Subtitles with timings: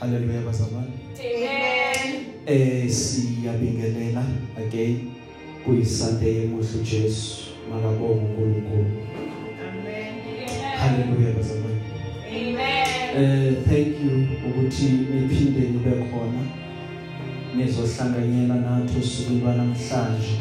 [0.00, 0.96] Haleluya bazalwane.
[1.20, 2.24] Amen.
[2.46, 4.24] Eh siyabingelela
[4.56, 5.12] again
[5.64, 7.52] kuyisunday emuhle Jesu.
[7.70, 8.86] Makabonga uNkulunkulu.
[9.60, 10.14] Amen.
[10.78, 11.80] Haleluya bazalwane.
[12.28, 12.86] Amen.
[13.16, 16.42] Eh thank you ukuthi niphinde nibe khona.
[17.56, 20.38] Nizohlanganyela nathi usuku lwanamhlanje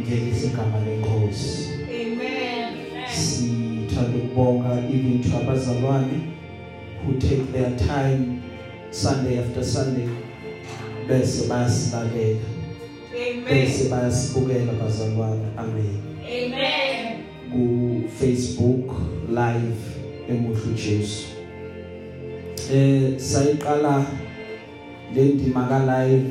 [0.00, 1.68] ngelihle igama lenkosi.
[1.84, 2.74] Amen.
[3.06, 6.20] Sithanda ukubonga even to abazalwane
[7.04, 8.33] who take their time
[8.94, 10.08] Sunday after Sunday
[11.08, 12.40] bese bayasilalela
[13.10, 13.44] Amen.
[13.44, 17.18] bese bayasibukela bazalwane amen Amen.
[17.52, 17.62] ku
[18.18, 18.94] Facebook
[19.28, 19.82] live
[20.30, 21.26] emuhlu Jesu
[22.72, 24.06] eh sayiqala
[25.14, 26.30] le ndima ka live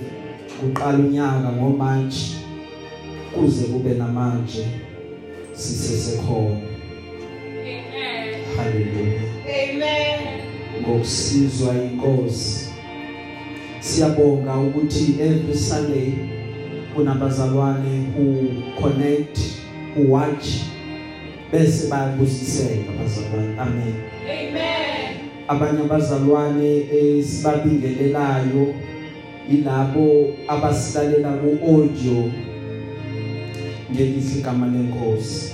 [0.59, 2.39] kuqala unyaka ngomanje
[3.35, 4.65] kuze kube namanje
[5.53, 6.63] sisesekhona
[7.59, 8.45] Amen.
[8.57, 9.22] haleluya Amen.
[10.83, 12.69] Ngokusizwa inkosi.
[13.79, 16.13] Siyabonga ukuthi every sunday
[16.95, 18.25] kunabazalwane who
[18.81, 19.39] connect
[19.95, 20.45] who watch
[21.51, 23.93] bese bayabusiseka bazalwane amen.
[24.23, 24.93] Amen.
[25.47, 28.73] abanye abazalwane esibabingelelayo
[29.49, 32.31] ilabo abasilalela ku audio
[33.91, 35.53] ngelihle igama lenkosi.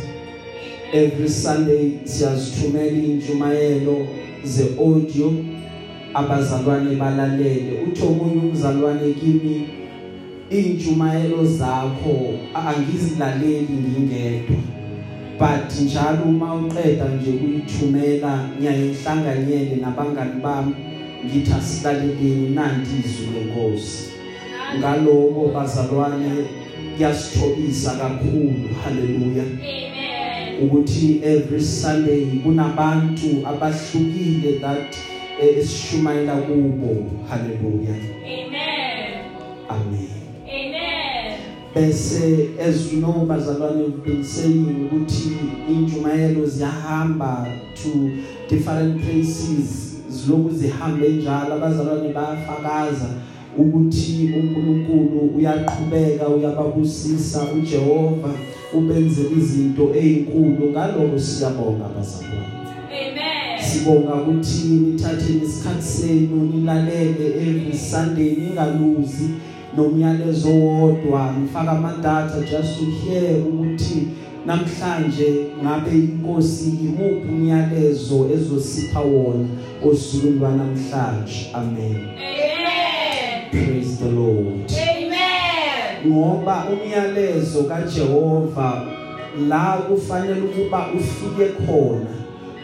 [0.93, 4.07] Every sunday siyazithumela injumayelo
[4.43, 5.33] ze audio
[6.13, 7.83] abazalwane balalele.
[7.87, 9.67] Uthi omunye umzalwane kimi
[10.49, 14.57] injumayelo zakho angizilaleli ngingedwa.
[15.39, 20.75] But njalo uma uqeda nje kuyithumela ngiyayihlanganyele nabangani bami
[21.25, 24.09] ngithi asilaleleni nanti izwi lenkosi
[24.77, 26.31] ngaloko bazalwane
[26.95, 28.69] kuyasithobisa kakhulu.
[28.83, 29.43] Haleluya.
[29.43, 29.78] Amen.
[30.63, 34.95] Ukuthi every sunday kunabantu abahlukile that
[35.41, 37.05] eh, esishumayela kubo.
[37.29, 39.25] Haleluya Amen.
[39.69, 40.09] amen.
[40.49, 41.39] Amen.
[41.75, 45.37] bese as you know bazalwane we've been saying ukuthi
[45.69, 47.47] injumayelo ziyahamba
[47.83, 47.89] to
[48.49, 51.53] different places ziloku zihambe njalo.
[51.53, 53.09] Abazalwane bayafakaza
[53.57, 58.33] ukuthi uNkulunkulu uyaqhubeka uyababusisa uJehova.
[58.73, 62.59] Ubenzele izinto ezinkulu ngaloko siyabonga bazalwane.
[62.89, 63.63] Amen.
[63.63, 69.29] sibonga ukuthi nithathe isikhathi senu nilalele every Sunday ningaluzi
[69.77, 71.33] nomyalezo wodwa.
[71.39, 74.07] Ngifaka ama data just to hear ukuthi
[74.45, 79.47] namhlanje ngabe inkosi imuphi umyalezo ezosipha wona
[79.85, 81.95] osukwini lwanamhlanje amen.
[81.95, 83.49] Amen.
[83.51, 84.71] praise the lord.
[84.71, 84.98] Amen.
[86.07, 88.81] Ngoba umyalezo kaJehova
[89.49, 92.19] la kufanele ukuba ufike khona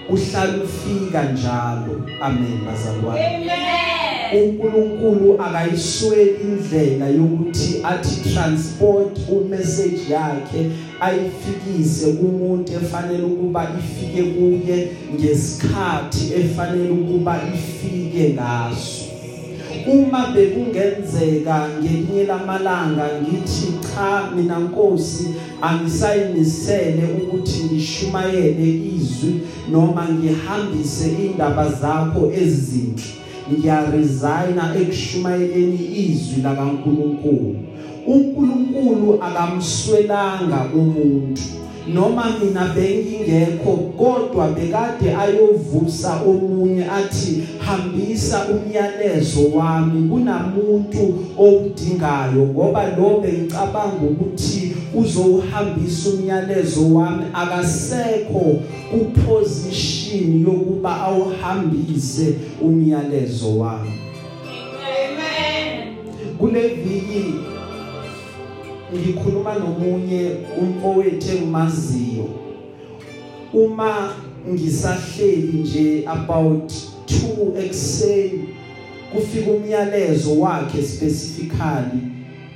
[0.10, 2.02] uhlala ufika njalo.
[2.22, 3.26] Amen bazalwane.
[3.36, 3.86] Amen.
[4.34, 16.34] uNkulunkulu akayisweli indlela yokuthi athi transport umessage yakhe ayifikise kumuntu efanele ukuba ifike kuye ngesikhathi
[16.34, 19.05] efanele ukuba ifike ngaso.
[19.88, 25.28] Uma bekungenzeka ngelinye lamalanga ngithi cha mina Nkosi
[25.62, 29.42] angisayimisele ukuthi ngishumayele izwi
[29.72, 33.04] noma ngihambise indaba zakho ezinhle.
[33.52, 37.56] Ngiyaresigna ekushumayeleni izwi lakaNkuluNkulu.
[38.08, 41.42] uNkulunkulu akamswelanga umuntu.
[41.88, 50.10] Noma mina bengingekho kodwa bekade ayovusa omunye athi hambisa umyalezo wami.
[50.10, 57.24] Kunamuntu owudingayo ngoba lo bengicabanga ukuthi uzowuhambisa umyalezo wami.
[57.34, 58.60] Akasekho
[58.92, 63.90] kuposition yokuba awuhambise umyalezo wami.
[64.86, 65.96] Amen.
[66.38, 67.55] kule viki
[68.96, 72.30] ngikhuluma nomunye umfowethu engimaziyo
[73.54, 74.14] uma
[74.50, 76.74] ngisahleli nje about
[77.08, 78.50] 2 ekseni
[79.14, 82.02] kufika umyalezo wakhe specifically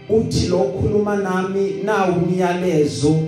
[0.10, 3.19] uthi lo khuluma nami nawu umyalezo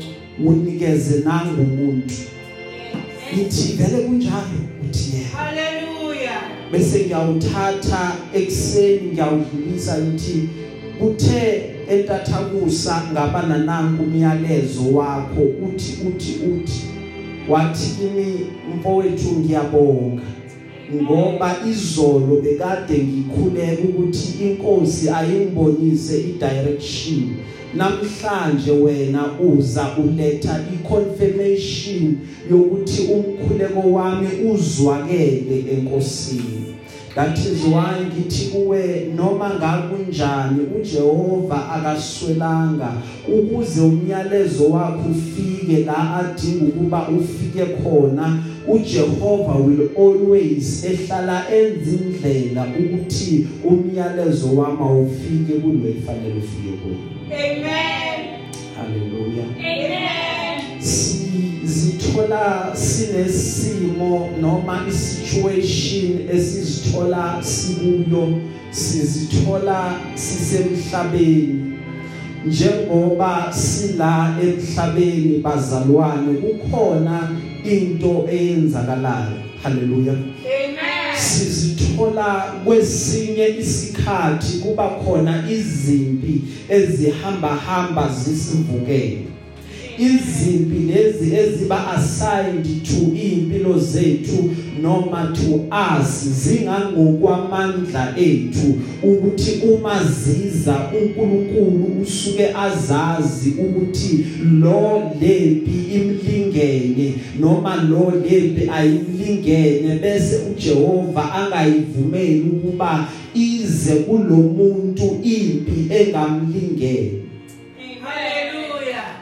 [0.46, 2.16] unikeze nangu umuntu
[3.34, 4.60] ngithi vele kunjalo?
[4.90, 6.42] Uthi yena Hallelujah.
[6.72, 10.50] bese ngiyawuthatha ekseni ngiyawudlulisa ngithi
[11.00, 16.82] kuthe entathakusa ngabana nanku umyalezo wakho uthi uthi uthi
[17.50, 18.28] wathi kimi
[18.76, 20.22] mfowethu ngiyabonga
[20.96, 27.24] ngoba izolo bekade ngikhuleka ukuthi inkosi ayingibonise idirection.
[27.74, 32.18] Namhlanje wena uza uletha iconfirmation
[32.52, 36.61] yokuthi umkhuleko wami uzwakele enkosini.
[37.16, 42.94] That is why ngithi kuwe noma ngakunjani uJehova akaswelanga
[43.28, 52.68] ukuze umyalezo wakho ufike la adinga ukuba ufike khona uJehova will always ehlala enza indlela
[52.80, 56.98] ukuthi umyalezo wami ufike kulo efanele ufike kulo
[57.32, 58.42] Amen.
[58.78, 60.21] haleluya Amen.
[61.72, 68.40] Sizithola sinesimo noma isituation esizithola sikuyo
[68.72, 71.72] sizithola sisemhlabeni.
[72.46, 77.30] Njengoba sila emhlabeni bazalwane kukhona
[77.64, 79.38] into eyenzakalayo.
[79.64, 80.14] Haleluya.
[80.14, 81.18] Amen.
[81.18, 89.32] sizithola kwesinye isikhathi kuba khona izimpi ezihamba hamba zisivukele.
[90.02, 94.50] Izimpi lezi eziba assigned to impilo zethu
[94.82, 104.26] noma to us zingangokwamandla ethu ukuthi uma ziza uNkulunkulu usuke azazi ukuthi
[104.62, 117.31] lo lempi imlingene noma lo lempi ayimlingene bese uJehova angayivumeli ukuba ize kulomuntu impi engamlingene.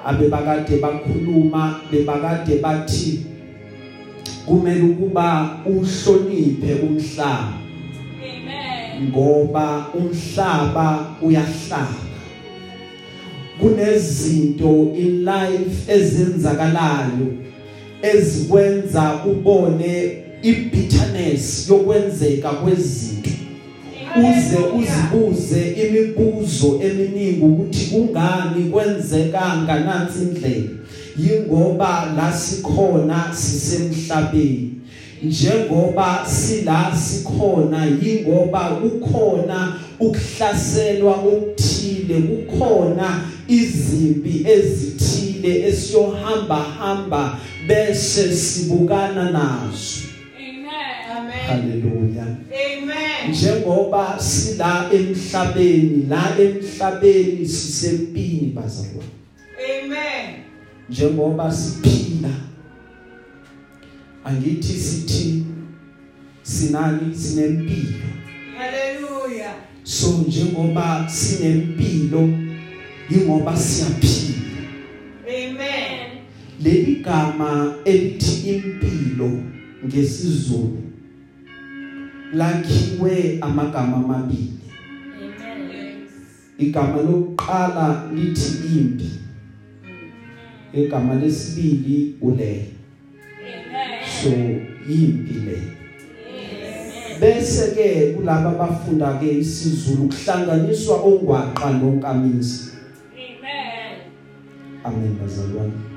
[0.10, 3.26] Abebakade bakhuluma bebakade bathi
[4.46, 7.54] kumele ukuba uhloniphe umhlaba.
[8.18, 9.10] Amen.
[9.10, 12.10] ngoba umhlaba uyahlaba
[13.60, 17.28] kunezinto in life ezenzakalayo
[18.02, 23.30] ezikwenza ubone ibitterness yokwenzeka kwezinto.
[24.18, 30.70] Uze uzibuze imibuzo eminingi ukuthi kungani kwenzeka nganansi indlela
[31.18, 34.72] yingoba la sikhona sisemhlabeni
[35.24, 50.00] njengoba sila sikhona yingoba kukhona ukuhlaselwa okuthile kukhona izimpi ezithile esiyohamba hamba bese sibukana nazo
[51.18, 51.48] Amen.
[51.48, 52.79] haleluya Amen.
[53.30, 59.10] Njengoba sila emhlabeni la emhlabeni sisempini bazalwane
[59.84, 60.36] Amen.
[60.90, 62.30] njengoba siphila
[64.26, 65.44] angithi sithi
[66.42, 68.10] sinani sinempilo
[68.58, 69.54] Hallelujah.
[69.84, 72.30] so njengoba sinempilo
[73.12, 74.40] ingoba siyaphila
[75.28, 76.10] Amen.
[76.64, 79.32] leli gama elithi impilo
[79.86, 80.89] ngesizulu
[82.34, 84.54] lakhiwe amagama amabili.
[86.58, 89.10] Igama lokuqala lithi impi.
[90.74, 92.66] Igama lesibili ule.
[94.04, 94.30] So
[94.90, 95.58] impi le.
[97.20, 102.72] Bese ke kulabo abafunda ke isizulu kuhlanganiswa ongwaqa nonkamisa
[103.12, 104.08] Amen.
[104.84, 105.89] amen bazalwane.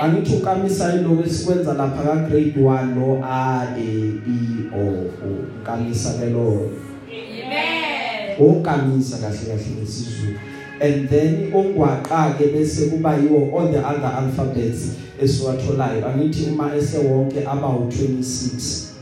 [0.00, 0.16] Amen.
[0.16, 4.38] angithi ukamisa yiloko esikwenza lapha ka grade 1 lo a e i
[4.74, 4.84] o
[5.26, 6.70] u ukamisa ke lo
[7.08, 8.50] Amen.
[8.50, 10.38] okamisa kahle kahle ngesizulu
[10.80, 14.88] and then ongwaqa ke bese kuba yiwo all the other alphabets
[15.22, 18.92] esiwatholayo angithi uma esewonke aba u26 Yes.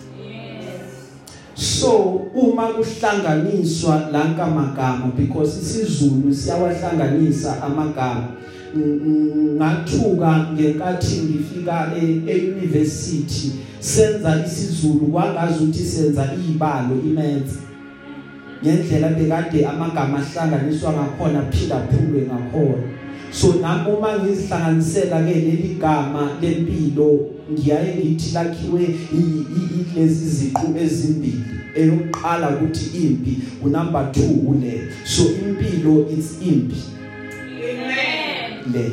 [1.54, 1.90] so
[2.34, 8.28] uma kuhlanganiswa lanka magama because isizulu siyawahlanganisa amagama
[8.76, 11.92] ngathuka ngenkathi ngifika
[12.26, 17.58] e-university senza isizulu kwangazi ukuthi senza izibalo imaths.
[18.62, 22.82] Ngendlela bekade amagama ahlanganiswa ngakhona phila phulwe ngakhona.
[23.32, 27.20] So nami uma ngizihlanganisela ke leli gama lempilo
[27.52, 28.94] ngiyaye ngithi lakhiwe
[29.96, 31.44] lezi ziqu ezimbili.
[31.76, 36.76] Eyokuqala ukuthi impi unumber 2 ule so impilo it's impi.
[38.72, 38.90] Le.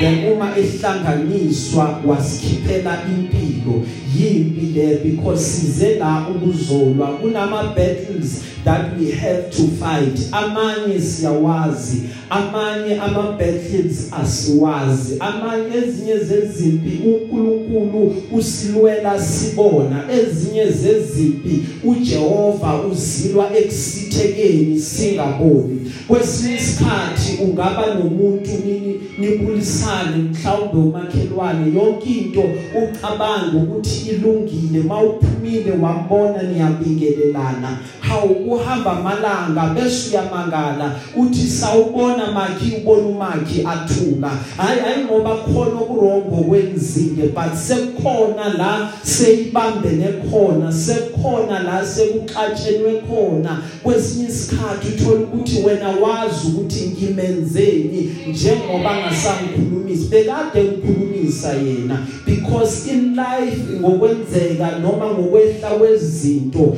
[0.00, 3.82] Then uma ehlanganiswa wasikhiphela impilo
[4.16, 10.18] yimpi le because size la ukuzolwa kunama battles that we have to fight.
[10.32, 22.80] Amanye siyawazi amanye ama battles asiwazi amanye ezinye zezimpi uNkulunkulu usilwela sibona ezinye zezimpi uJehova
[22.92, 25.92] uzilwa ekusithekeni singaboni.
[26.08, 32.42] Kwesinye isikhathi ungaba nomuntu nini nibulisane mhlawumbe umakhelwane yonke into
[32.82, 37.78] ucabanga ukuthi ilungile mawuphumile wambona niyabingelelana.
[38.08, 45.80] Hawu kuhamba amalanga bese uyamangala uthi sawubona makhi ubona umakhi athula hayi hayi ngoba khona
[45.80, 53.62] okurongo kwenzile but sekukhona la seyibambene khona sekukhona la sekuxatshenwe khona.
[53.82, 60.04] Kwesinye isikhathi uthola ukuthi wena wazi ukuthi ngimenzeni njengoba ngasangikhulumisa.
[60.10, 66.76] Bekade ngikhulumisa yena because in life ngokwenzeka noma ngokwehla kwezinto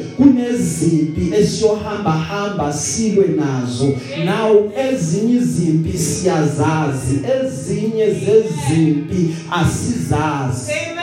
[1.16, 3.94] kunezimpi esiyohamba hamba silwe nazo.
[4.24, 10.72] Now ezinye izimpi siyazazi ezinye zezimpi asizazi.
[10.72, 10.96] Amen.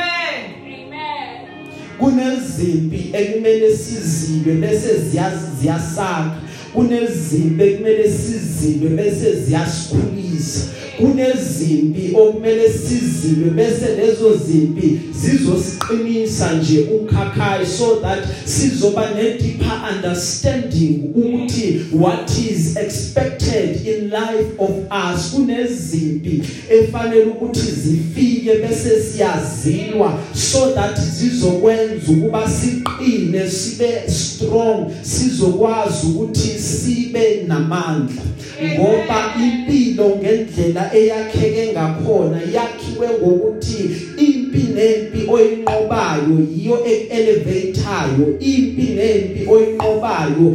[0.65, 1.47] Amen.
[1.99, 4.89] kunezimpi ekumele sizilwe bese
[5.61, 6.35] ziyasakha.
[6.73, 10.61] Kunezimpi ekumele sizilwe bese ziyasikhulisa.
[10.97, 21.03] Kunezimpi okumele sizilwe bese lezo zimpi zizosiqinisa nje ukhakhayi so that sizoba ne deeper understanding
[21.15, 25.31] ukuthi what is expected in life of us.
[25.31, 36.59] Kunezimpi efanele ukuthi zifike bese siyazilwa so that zizokwenza ukuba siqine sibe strong sizokwazi ukuthi
[36.63, 38.23] sibe namandla
[38.75, 43.81] ngoba impilo ngendlela eyakheke ngakhona yakhiwe ngokuthi
[44.25, 46.75] impi nempi oyinqobayo yiyo
[47.17, 50.47] elevateayo impi nempi oyinqobayo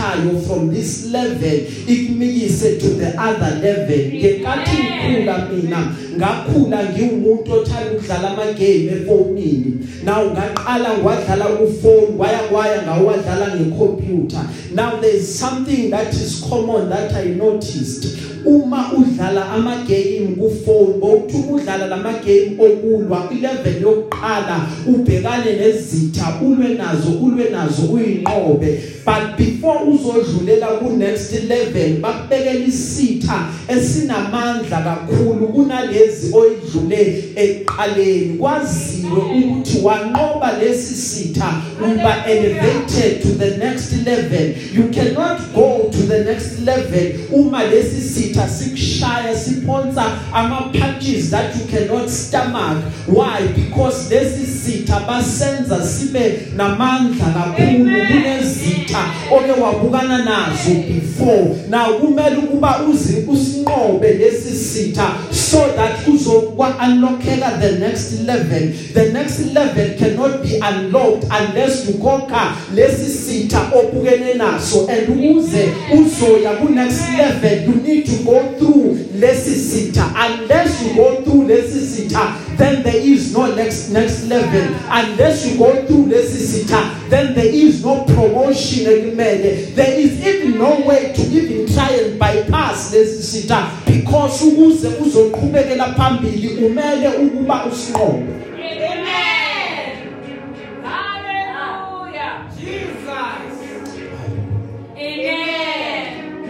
[0.00, 3.96] yekuthathayo from this level ikumikise to the other level.
[3.96, 12.38] Ngenkathi ngikhula mina ngakhula ngiwumuntu othanda ukudlala ama game efonini now ngaqala ngadlala ufone waya
[12.38, 18.16] kwaya ngawadlala ngecomputer now there's something that is common that i noticed.
[18.44, 26.40] Uma udlala ama game ku phone bowuthi udlala lama game okulwa ilevel yokuqala ubhekane nezitha
[26.42, 28.80] ulwe nazo ulwe nazo uyinqobe.
[29.04, 39.78] But before uzodlulela ku next level bakubekela isitha esinamandla kakhulu kunalezi oyidlule eqaleni kwaziwe ukuthi
[39.82, 44.54] wanqoba lesi sitha uba elevated to the next level.
[44.72, 51.54] You cannot go to the next level uma lesi sitha sikushaya siphonsa ama punches that
[51.56, 52.82] you cannot stomach.
[53.06, 53.46] Why?
[53.54, 61.56] Because lesi sitha basenza sibe namandla kakhulu kunezitha oke wabukana nazo before.
[61.68, 68.72] Now kumele ukuba uzi usinqobe lesi sitha so that uzokwa unlockeka the next level.
[68.94, 74.86] The next level cannot be unlocked unless you conquer lesi sitha obukene naso.
[74.88, 80.04] And ukuze uzoya ku next level you need to go through lesi sitha.
[80.16, 84.74] Unless you go through lesi sitha then there is no next next level.
[84.90, 89.74] Unless you go through lesi sitha then there is no promotion ekumele.
[89.74, 95.94] There is even no way to even try and bypass lesi sitha because ukuze uzoqhubekela
[95.94, 98.49] phambili umele ukuba usinqobe.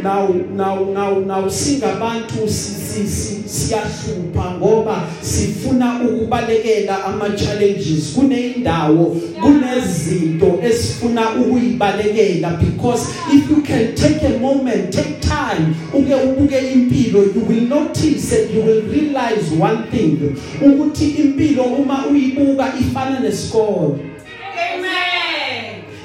[0.05, 0.57] Amen.
[0.57, 2.49] now now now now singabantu
[3.47, 14.27] siyahlupha ngoba sifuna ukubalekela ama challenges kuneyindawo kunezinto esifuna ukuyibalekela because if you can take
[14.27, 19.79] a moment take time uke ubuke impilo you will notice and you will realize one
[19.91, 20.19] thing
[20.67, 24.20] ukuthi impilo uma uyibuka ifana nesikole Amen.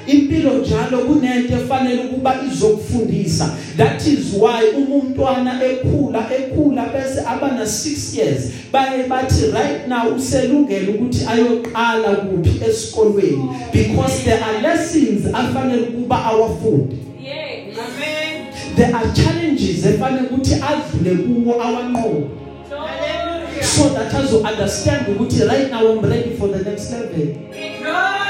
[0.06, 7.64] Impilo njalo kunento efanele ukuba izokufundisa that is why umntwana ekhula ekhula bese aba na
[7.64, 8.40] 6 years
[8.72, 16.24] baye bathi right now uselungela ukuthi ayoqala kuphi esikolweni because there are lessons afanele ukuba
[16.24, 17.78] awafunde Yes.
[17.78, 18.46] Amen.
[18.76, 22.26] there are challenges efanele ukuthi adlule kuwo awanqobe
[22.70, 23.64] Hallelujah.
[23.64, 27.26] so that azo understand ukuthi right now I'm ready for the next level
[27.82, 28.25] Glory.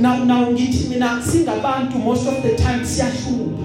[0.00, 3.62] Now now ngithi mina singabantu most of the time siyahlupa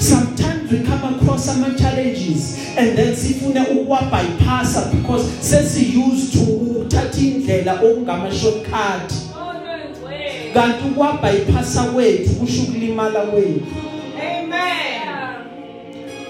[0.00, 6.52] sometimes we come across some challenges and then sifune ukuwa bypassa because sesi used to
[6.80, 9.12] uthatha indlela okungama shortcut
[10.54, 13.66] kanti ukuwa bypassa kwethu kusho ukulimala kwethu
[14.16, 15.04] Amen.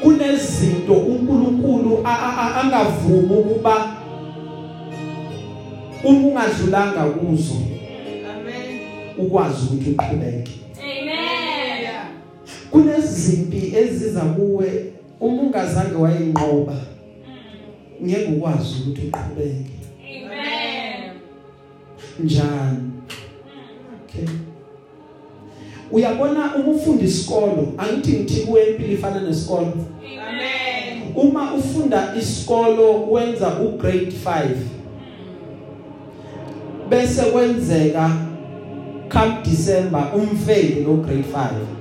[0.02, 2.07] kunezinto uNkulunkulu
[2.62, 3.97] angavumi ukuba
[6.04, 7.74] uma ungadlulanga kuzo.
[9.18, 10.52] Ukwazi ukuthi uqhubeke
[10.83, 11.88] Amen.
[12.71, 16.76] kunezimpi eziza kuwe uma ungazange wayinqoba
[18.04, 19.71] ngeke ukwazi ukuthi uqhubeke
[20.25, 21.11] Amen.
[22.21, 22.90] njani
[24.04, 24.28] okay
[25.92, 29.73] uyabona uma ufunda isikolo angithi ngithi kuwe impilo ifana nesikolo
[30.28, 31.02] Amen.
[31.14, 34.49] uma ufunda isikolo wenza ugrade 5
[36.90, 38.11] bese kwenzeka
[39.14, 41.75] come December umfeli no grade 5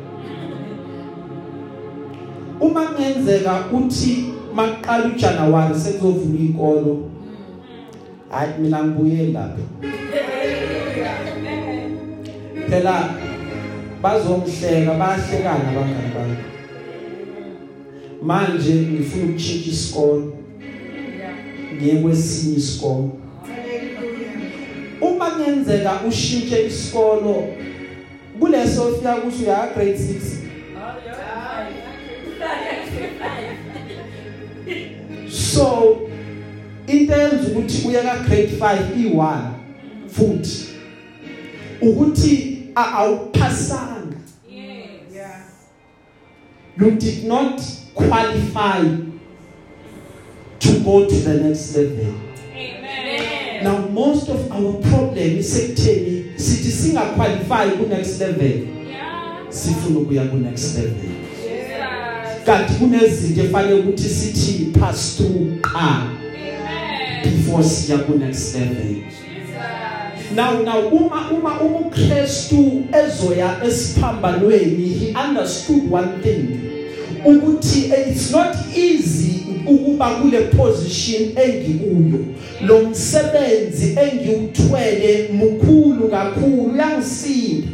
[2.59, 7.09] uma kungenzeka uthi maqala uJanuary sekuzovula ikolo
[8.29, 9.61] hayi mina ngibuye lapha.
[12.69, 13.09] Phela
[14.01, 16.37] bazongihleka bayahlekana abangani bami.
[18.23, 20.33] Manje ngifuna ukuchinja isikolo
[21.75, 23.11] ngiye kwesinye isikolo
[25.63, 27.47] uma kungenzeka ushintshe isikolo
[28.39, 30.33] kuleso ufika kuso uya grade 6
[35.29, 35.99] so
[36.87, 39.41] into eyenza ukuthi uye ka grade 5 i1
[40.07, 40.65] futhi
[41.81, 44.17] ukuthi a- awuphasanga
[45.13, 45.41] Yeah.
[46.79, 47.61] you did not
[47.93, 48.81] qualify
[50.59, 52.22] to go to the next level Amen.
[53.63, 58.51] Now most of our problem isekutheni sithi singa qualify ku next level
[58.89, 59.49] Yeah.
[59.49, 61.09] sifuna ukuya ku next level
[61.43, 62.45] Jesus.
[62.45, 67.23] kanti kunezinto efanele ukuthi sithi pass through qha Amen.
[67.23, 70.35] before siya ku next level Jesus.
[70.35, 76.59] now now uma uma umKristu ezoya esiphambanweni he understood one thing
[77.25, 82.19] ukuthi eh, it's not easy ukuba kule position engikuyo.
[82.65, 87.67] Lo msebenzi engiwuthwele mkhulu kakhulu uyangisinda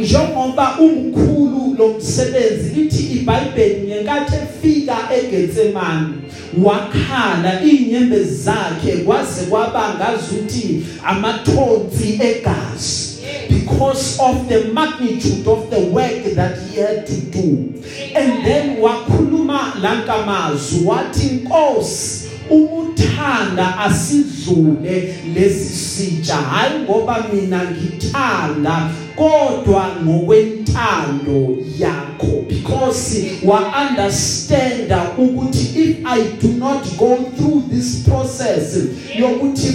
[0.00, 6.14] njengoba umkhulu lo msebenzi lithi iBhayibheli ngenkathi efika eGetsemane
[6.62, 13.15] wakhala inyembezi zakhe kwaze kwaba ngazuthi amathonsi egazi.
[13.48, 17.82] Because of the magnitude of the work that he had to do.
[18.14, 31.56] And then wakhuluma lankamazwi wathi inkosi umuthanda asidlule lesisitsha hayi ngoba mina ngithanda kodwa ngokwentando
[31.78, 38.78] yakho because wa understand ukuthi if i do not go through this process
[39.18, 39.72] yokuthi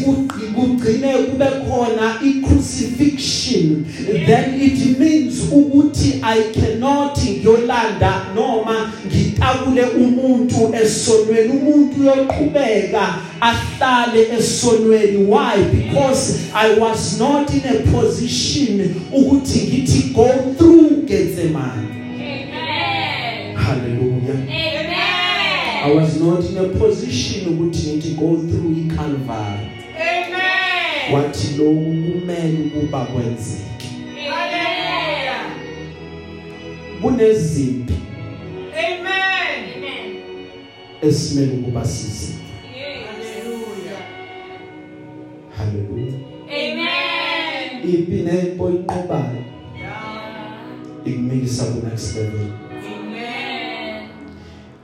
[0.55, 3.85] kugcine kube khona i-crucifixion
[4.25, 15.17] then it means ukuthi i cannot ngiyolanda noma ngitakule umuntu esonweni umuntu uyoqhubeka ahlale esonweni
[15.17, 20.27] why because i was not in a position ukuthi ngithi go
[20.57, 23.55] through Gethsemane Amen.
[23.55, 25.97] hallelujah i Amen.
[25.97, 31.13] was not in a position ukuthi ngithi go through iCalvary Amen.
[31.13, 33.87] wathi lokhu kumele ukuba kwenzeke
[34.29, 35.45] Hallelujah.
[37.01, 37.93] kunezinto
[38.73, 39.01] Amen.
[39.77, 40.15] Amen.
[41.01, 42.40] esimele ukuba sizi
[45.61, 46.19] hallelujah
[46.49, 47.89] Amen.
[47.93, 49.41] ipi nempo inqobayo
[49.77, 51.05] Yeah.
[51.05, 54.09] ikumikisa ku next level Amen.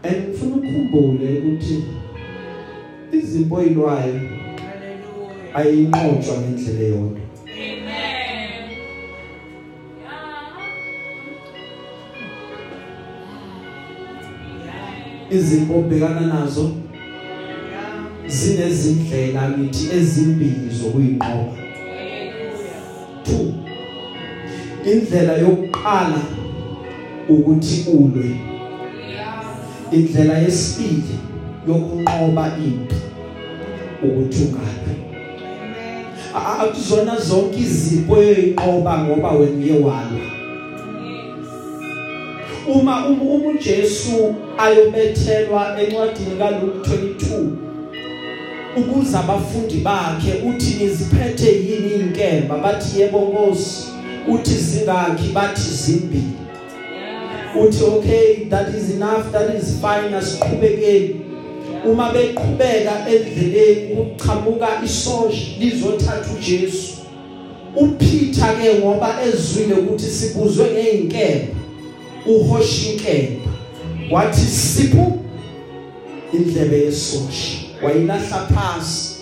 [0.04, 1.76] and ngifuna ukukhumbule ukuthi
[3.12, 5.58] izimpo oyilwayo Hallelujah.
[5.60, 7.98] ayinqotshwa ngendlela eyodwa Amen.
[15.32, 16.87] izimpo obhekana nazo Yeah.
[18.28, 21.58] Zinezindlela ngithi ezimbili zokuyinqoba.
[24.86, 26.22] 2 indlela yokuqala
[27.30, 28.40] ukuthi ulwe.
[29.92, 31.18] Indlela yesibili
[31.68, 32.96] yokunqoba impi
[34.04, 34.94] ukuthi ungabe
[36.38, 40.26] akuzona zonke izipho eyinqoba ngoba wena uye walwa.
[42.68, 47.67] Uma uma uma uJesu ayobethelwa encwadini kaLuke 22
[48.78, 52.58] ukuze abafundi bakhe uthi niziphethe yini inkemba?
[52.58, 53.88] Bathi yebo Nkosi.
[54.28, 56.24] Uthi zingaki bathi zimbili.
[57.62, 61.22] Uthi okay that is enough that is fine asiqhubekeni.
[61.86, 66.98] Uma beqhubeka endleleni kuchamuka isosha lizothatha uJesu.
[67.76, 71.56] uPeter ke ngoba ezwile ukuthi sibuzwe ngeinkemba
[72.26, 73.52] uhosha inkemba.
[74.12, 75.20] Wathi siphu
[76.34, 77.67] indlebe yesosha.
[77.84, 79.16] Wayilahla phansi.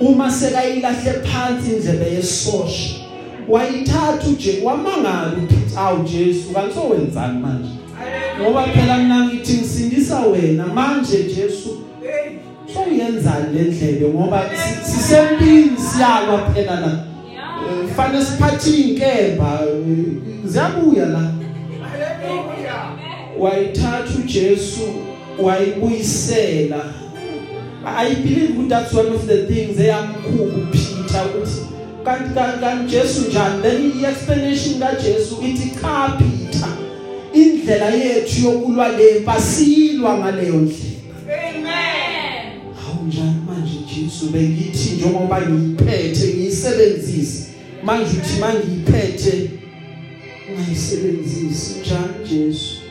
[0.00, 2.94] Uma sekayilahle phansi indlebe yesosha
[3.48, 7.68] wayithatha uje wamangala uPeter awu Jesu kanti sowenzani manje?
[8.40, 11.80] Ngoba phela mina ngithi ngisindisa wena manje Jesu.
[12.74, 17.04] Sowuyenzani le ndlebe ngoba si- sisempini siyalwa phela la.
[17.88, 19.60] Kufanele siphathe inkemba
[20.44, 21.30] ziyabuya la.
[23.38, 24.80] Wayithatha uJesu
[25.42, 26.84] wayibuyisela.
[27.86, 31.60] I believe ukuthi that's one of the things eyamkhulu Peter ukuthi
[32.04, 33.62] kanti kanti kanti Jesu njani?
[33.62, 36.68] Then i explanation kaJesu ithi cha Peter
[37.32, 40.84] indlela yethu yokulwa lempa silwa ngaleyo ndlela.
[41.48, 42.60] Amen.
[42.86, 47.44] hawu njani manje Jesu bengithi njengoba ngiyiphethe ngiyisebenzise
[47.82, 49.50] manje uthi mangiyiphethe
[50.50, 52.83] ungayisebenzisi njani Jesu?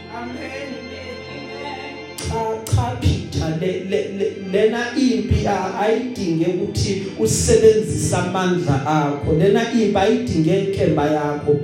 [4.52, 5.48] Lena impi
[5.82, 9.34] ayidinge ukuthi usebenzise amandla akho.
[9.34, 11.60] Lena impi ayidinge inkemba yakho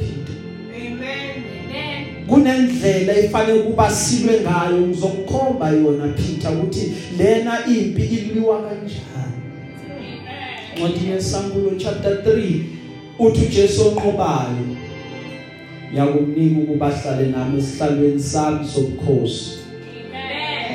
[0.75, 1.49] Amen.
[2.27, 9.39] kunendlela efanele kuba silwe ngayo ngizokukhomba yona Peter ukuthi lena impi iliwa kanjani.
[10.75, 12.61] Ncwadi yesambulo chapter 3
[13.19, 14.65] uthi uJesu onqobayo
[15.95, 19.58] yakumnika ukuba ahlale nami esihlalweni sami sobukhosi.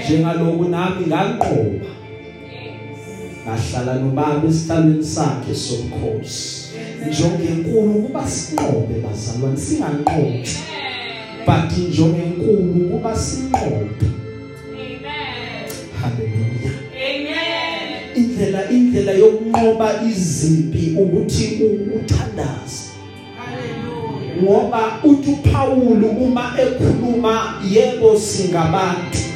[0.05, 1.91] Njengaloku nami nganqoba
[3.45, 6.65] ngahlala nobaba esihlalweni sakhe sobukhosi.
[7.09, 10.63] Njongenkulu kuba sinqobe bazalwane singanqotshwa
[11.47, 14.07] but njongenkulu kuba sinqobe.
[16.01, 16.73] Haleluya
[18.15, 21.61] indlela indlela yokunqoba izimpi ukuthi
[21.97, 22.93] uthandaze
[23.37, 24.43] Hallelujah.
[24.43, 29.34] ngoba uthi uPaul uma ekhuluma yebo singabantu.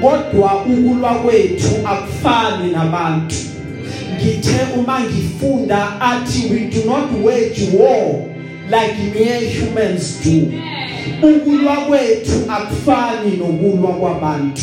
[0.00, 3.36] Kodwa ukulwa kwethu akufani nabantu.
[4.14, 8.14] Ngithe uma ngifunda athi we do not wage war
[8.70, 10.52] like mere humans do.
[11.28, 14.62] Ukulwa kwethu akufani nokulwa kwabantu.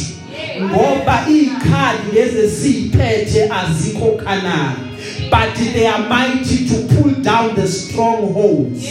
[0.62, 4.94] Ngoba ikhali lezi siphethe azikho kanani
[5.30, 8.86] but they are mighty to pull down the strongholds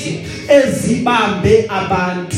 [0.48, 2.36] ezibambe abantu.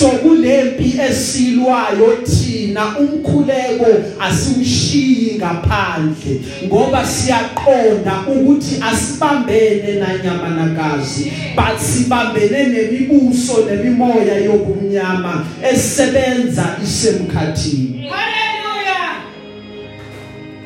[0.00, 3.86] So kulempi esilwayo thina umkhuleko
[4.20, 18.08] asiwushiyi ngaphandle ngoba siyaqonda ukuthi asibambene nanyama nagazi but sibambene nemibuso nemimoya yobumnyama esebenza isemkhathini
[18.08, 19.16] Hallelujah.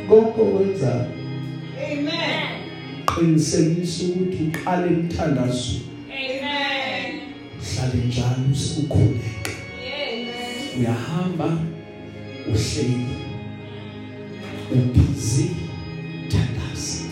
[0.08, 1.06] konke okwenzayo
[1.92, 2.46] Amen.
[3.06, 5.93] qinisekisa ukuthi uqale umthandazo
[7.74, 8.46] hlale njalo
[8.78, 9.50] ukhuleka
[10.78, 11.58] uyahamba
[12.48, 13.06] uhleli
[14.72, 15.50] ubhizi
[16.28, 17.04] thandaza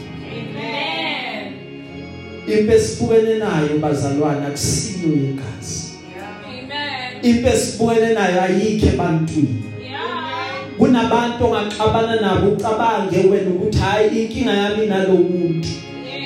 [2.47, 5.83] impe sibukene nayo bazalwana akusiyo yegazi
[7.23, 9.63] impe sibukene nayo ayikho ebantwini.
[10.79, 15.69] Kunabantu ongaxabana nabo ucabange wena ukuthi hayi inkinga yami nalo muntu.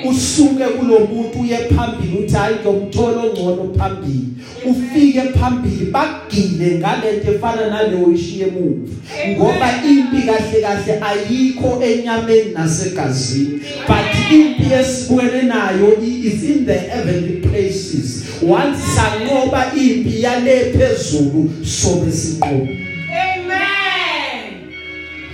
[0.04, 4.28] Usuke kulomuntu uye phambili uthi hayi ngiyomthola ongcono phambili.
[4.66, 8.92] Ufike phambili bagile ngalento efana naleyo ishiye emuva.
[9.30, 13.60] Ngoba impi kahle kahle ayikho enyameni nasegazini.
[13.88, 18.24] But impi esibukene nayo is in the heavenly places.
[18.42, 22.68] Once sanqoba impi yale phezulu sobe sinqoba.
[23.10, 23.76] Amen.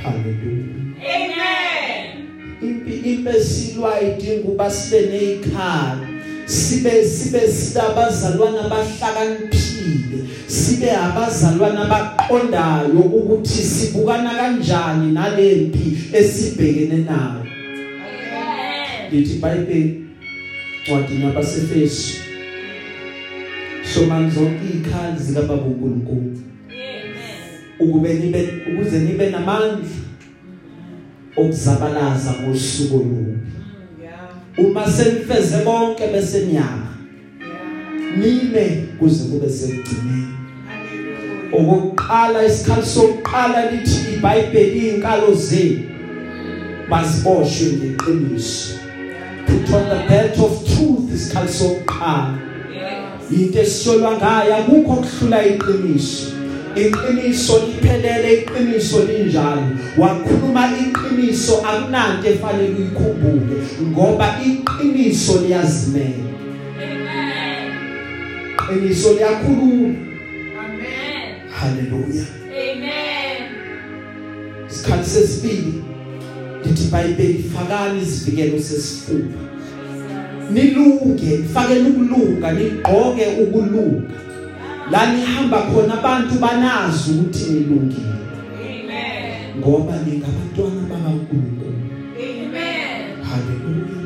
[0.02, 0.82] hallelujah.
[2.62, 6.06] Impi impesilwa idinga uba sibe nezikhali
[6.46, 17.42] sibe sibe sidabazalwana abahlakaniphile sibe abazalwana abaqondayo ukuthi sibukana kanjani nalempi esibhekene nayo.
[19.10, 20.04] Lithi iBhayibheli
[20.82, 22.18] ncwadi yabasefeso
[23.94, 26.38] soma zonke izikhali zika baba uNkulunkulu
[27.80, 29.88] ukube nibe ukuze nibe namandla.
[31.36, 33.38] Okuzabalaza ngosuku olubi
[34.02, 34.58] Yeah.
[34.58, 36.92] uma senifeze konke bese niyama
[38.16, 40.26] nime kuze kube sekugcineni.
[41.52, 45.80] Okokuqala isikhali sokuqala lithi iBhayibheli inkalo zenu
[46.90, 48.74] baziboshwe ngeqiniso.
[49.46, 52.38] Put on the belt of truth isikhali sokuqala.
[53.30, 56.31] Into esisholwa ngayo akukho okuhlula iqiniso.
[56.76, 59.66] Iqiniso liphelele iqiniso linjalo
[59.98, 63.56] wakhuluma iqiniso akunanto efanele uyikhumbule
[63.90, 66.28] ngoba iqiniso liyazimela.
[68.52, 69.94] Iqiniso liyakhuluma.
[70.58, 71.32] Amen.
[71.50, 72.24] haleluya
[74.70, 75.74] isikhathi sesibili
[76.64, 79.38] lithi iBhayibheli fakani izivikelo sesifuba.
[80.50, 84.10] Nilunge fakele ukulunga nigqoke ukulunga.
[84.92, 88.12] La nihamba khona abantu banazi ukuthi nilungile.
[88.60, 89.58] Amen.
[89.58, 91.80] ngoba ningabantwana bakaNkulunkulu.
[92.16, 93.02] Amen.
[93.28, 93.96] haleluya.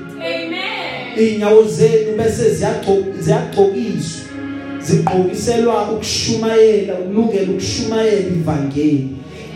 [1.35, 4.27] Inyawo zenu bese ziyagcoka ziyagcokiswa
[4.87, 9.09] zigqokiselwa ukushumayela ukulungela ukushumayela ivangeli.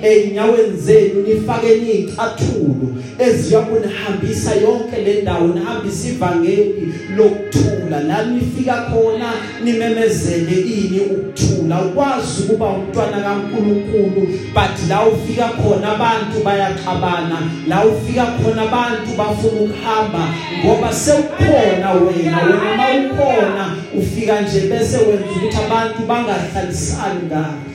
[0.02, 8.00] Einyaweni zenu nifakeni izicathulo eziyakunihambisa yonke le ndawo nihambisa ivangeli lokuthula.
[8.00, 9.32] La nifika khona
[9.64, 11.82] nimemezele ini ukuthula.
[11.82, 14.22] Ukwazi ukuba umntwana kaNkuluNkulu
[14.54, 17.38] but la ufika khona abantu bayaxabana.
[17.68, 20.28] La ufika khona abantu bafuna ukuhamba
[20.64, 22.38] ngoba sewukhona wena.
[22.38, 27.69] Wena mawukhona ufika nje bese wenza ukuthi abantu bangahlalisani ngawe Amen.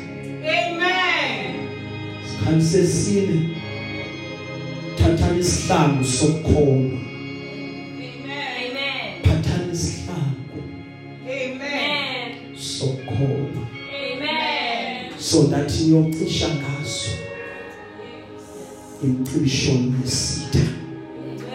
[2.45, 3.49] Sikhathi sesine
[4.97, 6.99] thathani isihlangu sokukholwa
[7.97, 9.23] Amen.
[9.23, 10.59] phathani isihlangu
[11.25, 12.57] Amen.
[12.57, 13.63] sokukholwa
[14.13, 15.11] Amen.
[15.19, 17.09] so that niyocisha ngaso
[19.03, 19.71] imcisho
[20.03, 20.59] yesitha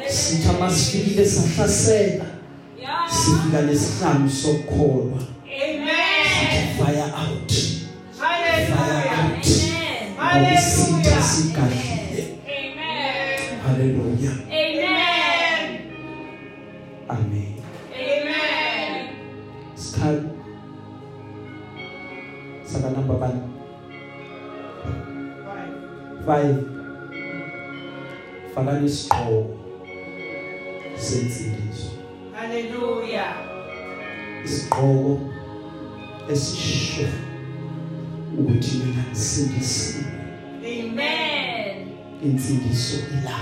[0.08, 2.24] sitha masifikile sahlasela
[2.80, 3.10] Yeah.
[3.12, 5.18] sifika lesihlangu sokukholwa
[10.32, 13.60] out ngokusitha sigadlile Amen.
[13.66, 15.80] haleluya Amen.
[17.08, 17.54] amen
[17.94, 19.08] Amen.
[19.74, 20.22] Sikhali
[22.64, 23.30] saka number 1
[26.26, 26.54] Five.
[26.54, 26.54] 5
[28.54, 29.46] fakani isigqoko
[30.96, 31.90] sensindiso
[32.34, 33.34] Hallelujah.
[34.44, 35.20] isigqoko
[36.32, 37.06] esisho
[38.38, 40.09] ukuthi mina ngisindisiwe
[40.70, 41.86] Amen.
[42.24, 43.38] insindiso ila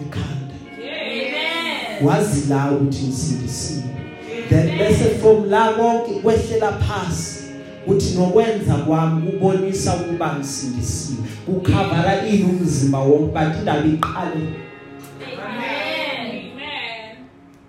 [0.00, 2.06] ekhanda Amen.
[2.06, 3.82] wazi la ukuthi ngisindisiwe
[4.48, 7.44] then bese from la konke kwehlela phansi
[7.86, 14.46] uthi nokwenza kwami kubonisa ukuba ngisindisiwe ukhavara ini umzimba wonke but indaba iqale
[15.46, 17.16] Amen.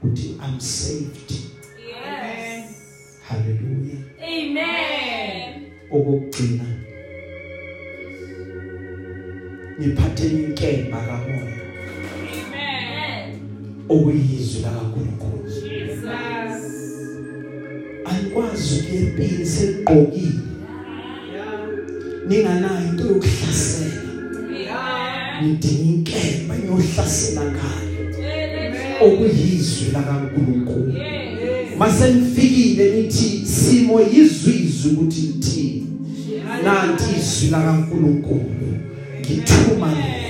[0.04, 2.66] uthi i'm saved Yes.
[3.30, 5.66] hallelujah Amen.
[5.92, 6.64] okugcina
[9.80, 11.58] ngiphathele inkemba kamoya.
[12.34, 13.40] Amen.
[13.90, 15.44] okuyizwi lakaNkulunkulu.
[15.44, 16.08] Jesus.
[18.06, 20.42] ayikwazi segqokile
[21.34, 21.68] Yeah.
[22.28, 24.02] ninganayo into yokuhlasela.
[25.44, 27.88] Ngidinga inkemba yohlasela ngayo.
[29.02, 30.94] Okuyizwi lakaNkulunkulu.
[31.78, 35.88] Mase nifikile nithi simo yizwizwi ukuthi ngithini
[36.64, 38.58] nanti izwi lakaNkulunkulu.
[39.30, 40.28] Ngithuma lona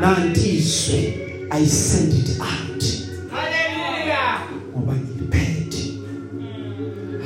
[0.00, 1.14] nanti izwi
[1.50, 2.84] i send it out
[3.30, 4.40] Hallelujah.
[4.72, 5.92] ngoba ngiliphethe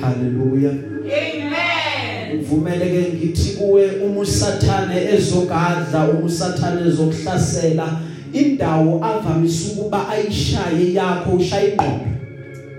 [0.01, 2.41] haleluya Amen.
[2.41, 8.01] uvumele ke ngithi kuwe uma usathane ezogadla uma usathane ezokuhlasela
[8.33, 12.05] indawo avamisa ukuba ayishaye yakho ushaya ingqondo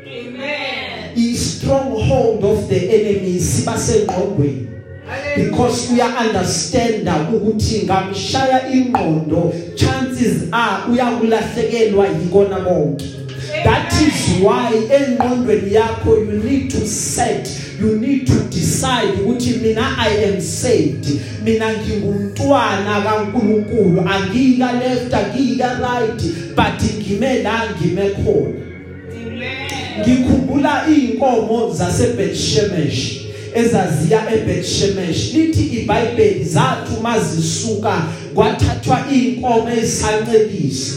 [0.05, 1.15] Amen.
[1.15, 4.68] i stronghold of the enemy siba sengqondweni
[5.35, 13.05] because uya understand ukuthi ngamshaya ingqondo chances are uyakulahlekelwa yikona konke.
[13.63, 17.49] That is why engqondweni yakho you need to set
[17.81, 21.21] you need to decide ukuthi mina i am saved.
[21.43, 26.21] Mina ngingumntwana kaNkuluNkulu angika left angika right
[26.55, 28.59] but ngime la ngime khona.
[29.99, 33.18] Ngikhumbula inkomo zaseBethshemesh.
[33.55, 35.33] Ezaziya eBethshemesh.
[35.33, 38.01] Lithi iBhayibheli zathu mazisuka
[38.33, 40.93] kwathathwa inkomo ezisancebisi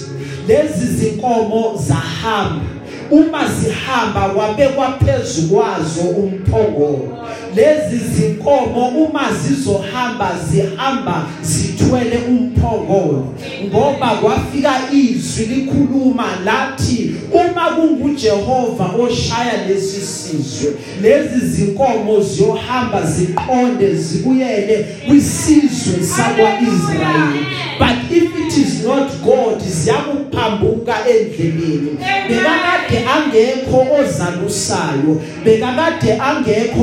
[0.49, 2.65] lezi zinkomo zahamba.
[3.11, 7.19] Uma zihamba kwabekwa phezulu kwazo umphongolo
[7.57, 13.35] lezi zinkomo uma zizohamba zihamba zithwele umphongolo
[13.65, 24.87] ngoba kwafika izwi likhuluma lathi uma kunguJehova oshaya lesi sizwe lezi zinkomo ziyohamba ziqonde zibuyele
[25.09, 27.47] kwisizwe sakwaIsrayeli.
[27.79, 31.99] But if it is not God ziyakuphambuka endleleni.
[32.29, 36.83] Bekakade angekho ozalusayo bekakade angekho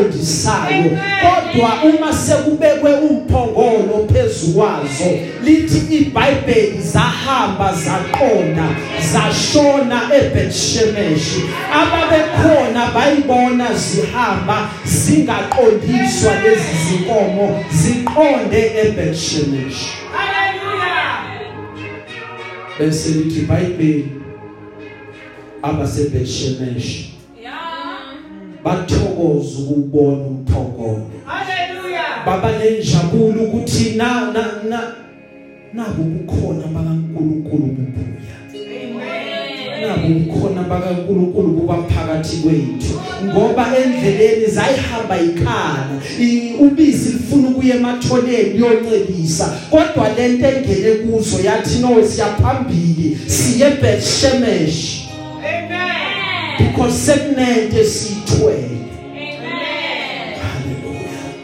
[0.00, 5.10] oyiqondisayo kodwa uma sekubekwe umphongolo phezukwazo
[5.44, 8.68] lithi iBhayibheli zahamba zaqonda
[9.12, 11.28] zashona eBethshemesh
[11.72, 19.80] ababekhona bayibona zihamba zingaqondiswa lezi zinkomo ziqonde eBethshemesh
[20.12, 21.24] Hallelujah.
[22.78, 24.12] bese lithi iBhayibheli
[25.62, 27.19] abaseBethshemesh Yeah.
[28.64, 32.26] Bathokoza ukubona umphongolo Hallelujah.
[32.26, 34.80] baba nenjabulo ukuthi na na na
[35.74, 38.36] nabo bukhona bakaNkuluNkulu bubuya
[39.80, 43.00] nabo bukhona bakaNkuluNkulu buba phakathi kwethu.
[43.24, 46.00] Ngoba endleleni zayihamba ikhala
[46.60, 54.99] ubisi lifuna ukuya ematholeni liyoncelisa kodwa lento engene kuzo yathi no siyaphambili siye Bethshemesh Amen.
[56.66, 58.80] Because haleluya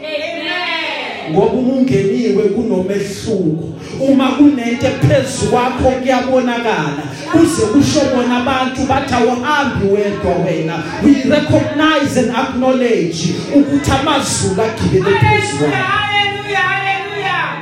[0.03, 1.31] Amen.
[1.31, 3.63] ngoba ungeniwe kunomehluko
[4.09, 12.19] uma kunento ephezulu kwakho kuyabonakala kuze kusho bona abantu bathi awuhambi wedwa wena we recognize
[12.19, 16.63] and acknowledge ukuthi amazulu agibele phezulu Hallelujah.
[16.63, 17.57] Hallelujah.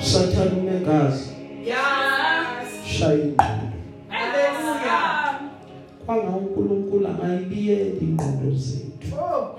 [0.00, 0.56] sathana
[2.98, 3.63] shaya ingqondo Hallelujah.
[6.06, 9.56] Kwanga uNkulunkulu angayibiyeli ingqondo zethu Oh,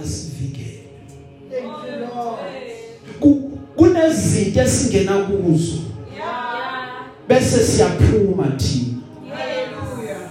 [0.00, 0.78] asivikele
[1.50, 2.38] thank you, Lord.
[3.20, 5.78] Ku- kunezinto esingena kuzo
[7.28, 10.30] bese siyaphuma thina Hallelujah.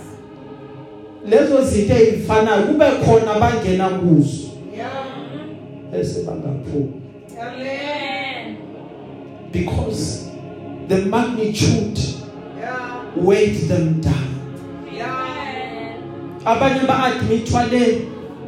[1.30, 4.92] lezo zinto ezifanayo kube khona abangena kuzo Yeah.
[5.92, 7.02] bese bangaphumi
[7.42, 8.56] Amen.
[9.52, 10.30] because
[10.88, 12.00] the magnitude
[13.16, 13.26] Yeah.
[13.28, 14.30] weighed them down
[14.98, 16.46] Yeah.
[16.46, 18.02] abanye ba-admithwa le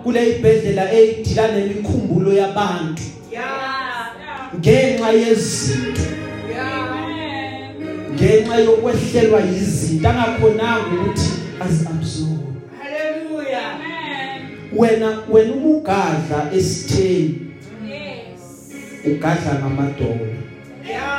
[0.03, 4.11] kule ibhedlela eyidila nemikhumbulo yabantu Yeah.
[4.59, 6.01] ngenxa yezinto
[6.49, 7.69] Yeah.
[8.13, 12.39] ngenxa yokwehlelwa yizinto angakhonanga ukuthi azi-absorb
[12.81, 13.79] Hallelujah.
[14.75, 17.39] wena wena uma ugadla esitheni
[19.05, 20.37] ugadla ngamadola
[20.89, 21.16] Yeah.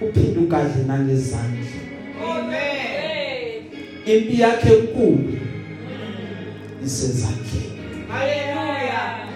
[0.00, 1.66] Uphinde ugadle nangezandla
[2.30, 3.62] Amen.
[4.06, 5.38] impi yakhe enkulu
[6.86, 9.28] isezandleni Hallelujah.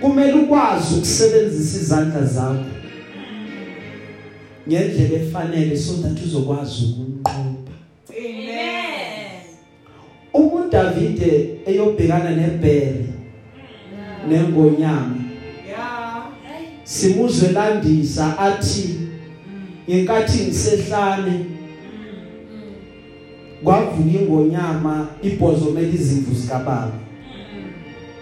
[0.00, 2.64] kumele ukwazi ukusebenzisa izandla zakho
[4.68, 7.72] ngendlela efanele so that uzokwazi ukunqoba
[8.10, 9.40] Amen.
[10.32, 13.04] uma uDavide eyobhekana nebhere
[14.28, 15.16] nengonyama
[15.68, 16.26] Yeah.
[16.84, 18.94] simuzwe landisa athi
[19.88, 21.44] ngenkathi ngisehlane
[23.64, 26.98] kwavuka ingonyama ibhozomela izimvu zikababa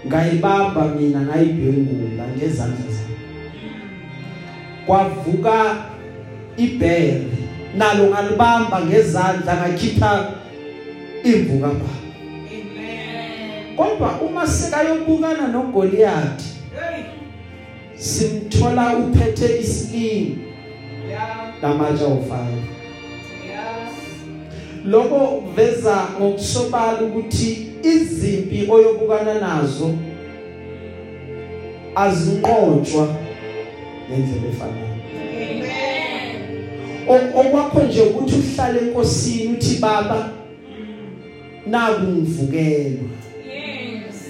[0.06, 3.16] ngayibamba mina ngayibhengula ngezandla zami
[4.86, 5.86] kwavuka
[6.56, 7.26] ibhere
[7.76, 10.32] nalo ngalibamba ngezandla ngakhipha
[11.24, 11.94] imvu kababa
[12.52, 13.76] Amen.
[13.76, 17.04] kodwa uma sekayobukana noGoliath Hey.
[17.94, 20.51] simthola uphethe isilingi
[21.12, 22.58] Ofaya
[23.44, 23.94] Yes.
[24.84, 29.94] lokho veza ngokusobala ukuthi izimpi oyobukana nazo
[31.94, 33.08] azinqotshwa
[34.10, 34.92] ngendlela efanayo
[37.08, 37.32] Amen.
[37.34, 40.28] Okwakho nje ukuthi uhlale enkosini uthi baba
[41.66, 43.10] naku ngivukelwa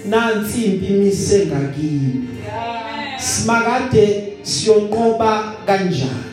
[0.09, 3.19] nansi impi imise ngakini Yeah.
[3.19, 6.32] simakade siyonqoba kanjani.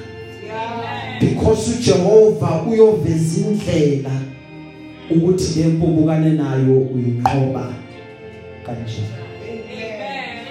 [1.20, 4.20] Because uJehova uyoveza indlela
[5.10, 7.74] ukuthi lempo bukane nayo uyinqoba
[8.68, 8.86] Amen.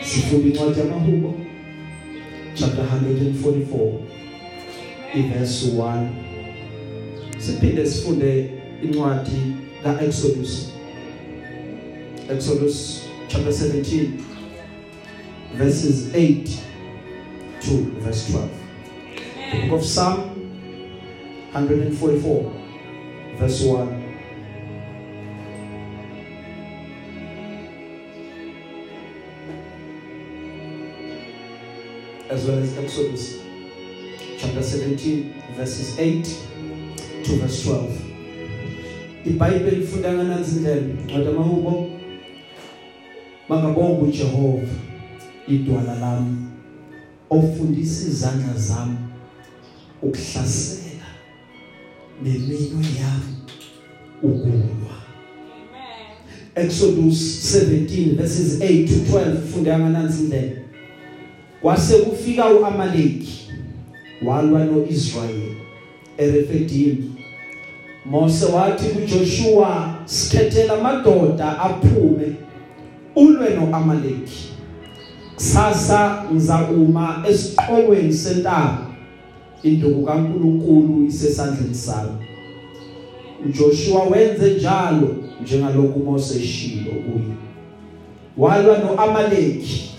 [0.01, 1.35] sifunda incwadi yamahubo
[2.53, 3.91] chapter 144
[5.15, 6.07] iverse 1
[7.37, 8.49] siphinde sifunde
[8.83, 10.71] incwadi kaExodus.
[12.29, 14.11] Exodus chapter 17
[15.55, 16.49] verses 8
[17.61, 18.58] to verse 12
[19.49, 20.19] The book of Psalm
[21.53, 22.53] 144
[23.39, 24.03] verse 1
[32.29, 33.39] as well as Exodus
[34.37, 36.23] chapter 17 verses 8
[37.23, 37.89] to verse 12
[39.25, 41.89] iBhayibheli lifunda nganansi indlela ncwadi amahubo
[43.49, 44.67] mangabonga uJehova
[45.47, 46.37] idwala lami
[47.29, 49.08] ofundisa izandla zami.
[50.01, 51.09] Ukuhlasela
[52.23, 53.35] neminwe yami
[54.23, 54.95] ukulwa.
[56.55, 60.61] Exodus 17 verses 8 to 12 funda nganansi indlela.
[61.61, 63.49] Kwase kufika uAmaleki
[64.25, 65.57] walwa noIsrayeli
[66.17, 67.19] eRefidim
[68.05, 72.35] Mose wathi kuJoshua sikhethela amadoda aphume
[73.15, 74.49] ulwe noAmaleki.
[75.35, 78.88] Sasa ngizakuma esiqokweni sentaba.
[79.63, 82.25] Induku kaNkuluNkulu isesandleni sami.
[83.45, 87.35] uJoshua wenze njalo njengalokhu Mose eshilo kuye.
[88.37, 89.91] Walwa noAmaleki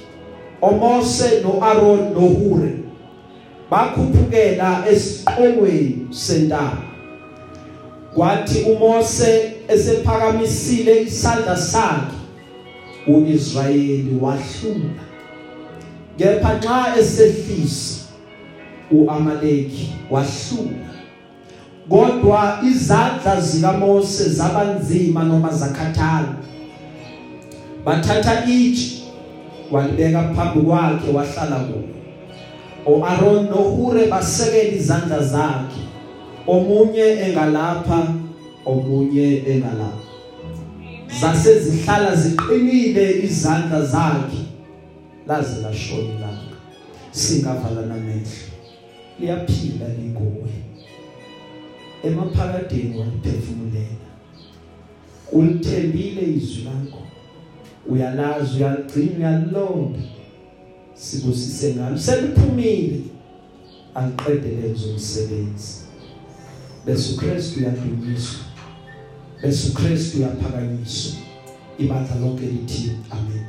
[0.62, 2.72] oMose noAaron noHure
[3.70, 6.82] bakhuphukela esiqokweni sentaba.
[8.14, 12.16] Kwathi uMose esephakamisile isandla sakhe
[13.06, 14.90] uIsrayeli wahlula.
[16.18, 17.99] Kepha nxa esehlisa
[18.92, 20.90] uAmaleki wahlula
[21.90, 26.34] kodwa izandla zikaMose zabanzima noma zakhathala.
[27.84, 29.02] Bathatha itshe
[29.70, 31.88] walibeka phambi kwakhe wahlala kulo
[32.86, 35.80] oAaron noHure basekela izandla zakhe.
[36.46, 38.06] Omunye engalapha
[38.66, 40.10] omunye engalapha.
[41.20, 44.40] Zase zihlala ziqinile izandla zakhe.
[45.26, 46.56] Laze lashona ilanga.
[47.10, 48.49] Singavala namehlo
[49.20, 50.50] liyaphila lingowe
[52.04, 54.10] emaphakadeni waliphefumulela.
[55.32, 57.02] Ulithembile izwi lakho.
[57.88, 59.98] Uyalazi uyaligcina uyalilonda.
[60.94, 63.00] Sibusise ngalo seliphumile.
[63.94, 65.74] Aliqede lenzo umsebenzi.
[66.86, 68.40] Bese uKristu uyadunyiswa
[69.42, 71.12] bese uKristu uyaphakanyiswa.
[71.78, 73.44] Ibandla lonke lithi amen.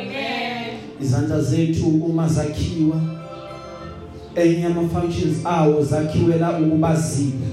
[0.00, 0.78] Amen.
[1.02, 3.21] izandla zethu uma zakhiwa
[4.36, 7.46] enye ama functions awo zakhiwela ukubazila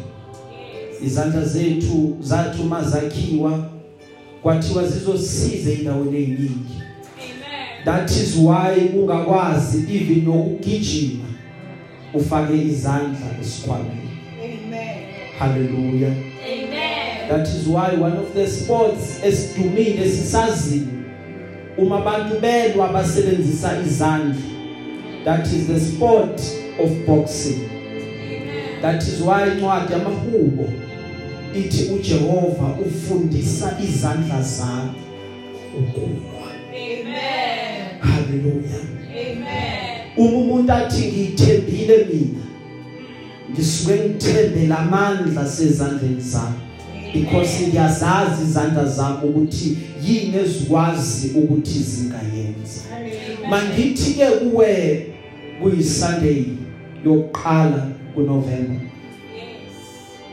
[1.05, 3.69] izandla zethu zathi uma zakhiwa
[4.43, 6.80] kwathiwa zizosiza endaweni eziningi
[7.17, 7.86] Amen.
[7.86, 11.25] that is why ungakwazi even nokugijima
[12.13, 14.09] ufake izandla esikhwameni
[14.43, 14.97] Amen.
[15.39, 16.13] hallelujah
[16.45, 17.30] Amen.
[17.30, 20.84] that is why one of the sports esidumile sisaziyo
[21.77, 24.36] uma abantu belwa basebenzisa izandla
[25.25, 26.41] that is the sport
[26.84, 28.82] of boxing Amen.
[28.82, 30.69] that is why incwadi yamahubo
[31.55, 34.91] ithi uJehova ufundisa izandla zami
[35.80, 37.99] ukulwa Amen.
[37.99, 39.99] hallelujah Amen.
[40.17, 42.45] uma umuntu athi ngithembile mina
[43.51, 46.59] ngisuke ngithembe lamandla sezandleni zami
[47.13, 52.82] because ngiyazazi izandla zami ukuthi yini ezikwazi ukuthi zingayenza
[53.49, 55.05] mangithi ke kuwe
[55.61, 56.45] kuyisunday
[57.06, 58.78] yokuqala kuNovember
[59.36, 59.70] Yes.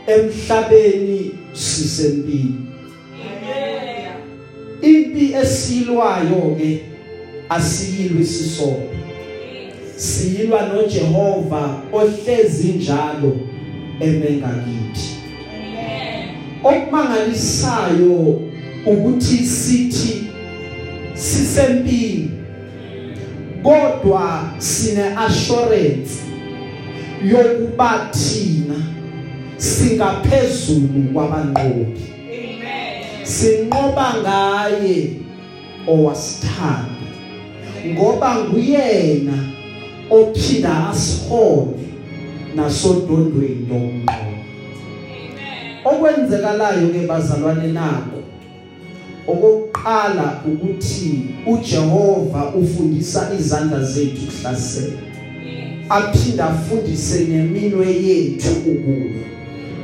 [0.06, 2.54] emhlabeni sisempini
[3.26, 4.94] Amen.
[4.94, 6.80] impi esilwayo ke
[7.48, 9.74] asiyilwi sisodwa Yes.
[9.96, 13.36] siyilwa noJehova ohlezi njalo
[14.00, 15.10] emenga kithi
[15.54, 16.28] Amen.
[16.64, 18.40] okumangalisayo
[18.86, 20.24] ukuthi sithi
[21.14, 22.30] sisempini
[23.62, 26.25] kodwa sine assurance
[27.30, 28.74] yokuba thina
[29.56, 33.24] singaphezulu kwabanqobi Amen.
[33.24, 35.10] sinqoba ngaye
[35.88, 37.06] owasithanda
[37.86, 39.38] ngoba nguyena
[40.10, 41.86] ophinda asihole
[42.54, 44.32] nasodondweni lomnqobo
[45.10, 45.84] Amen.
[45.84, 48.18] okwenzekalayo ke bazalwane nako
[49.26, 55.15] okokuqala ukuthi uJehova ufundisa izandla zethu ukuhlasela
[55.86, 55.92] Yes.
[55.92, 59.22] aphinda afundise neminwe yethu ukulwa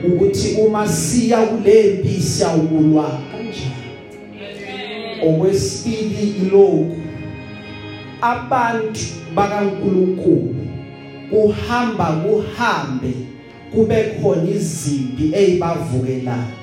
[0.07, 3.93] ukuthi uma siya kulempi siyawulwa kanjani
[5.27, 6.97] okwesibili ilokhu
[8.21, 9.01] abantu
[9.35, 10.55] bakaNkuluNkulu
[11.33, 13.13] uhamba kuhambe
[13.75, 16.57] kube khona izimpi ezibavukelayo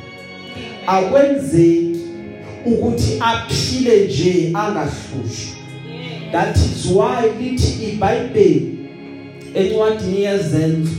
[0.88, 2.00] akwenzeki
[2.66, 5.58] ukuthi aphile nje angahlushwa
[6.32, 8.79] that is why lithi iBhayibheli
[9.56, 10.92] encwadini yezenzo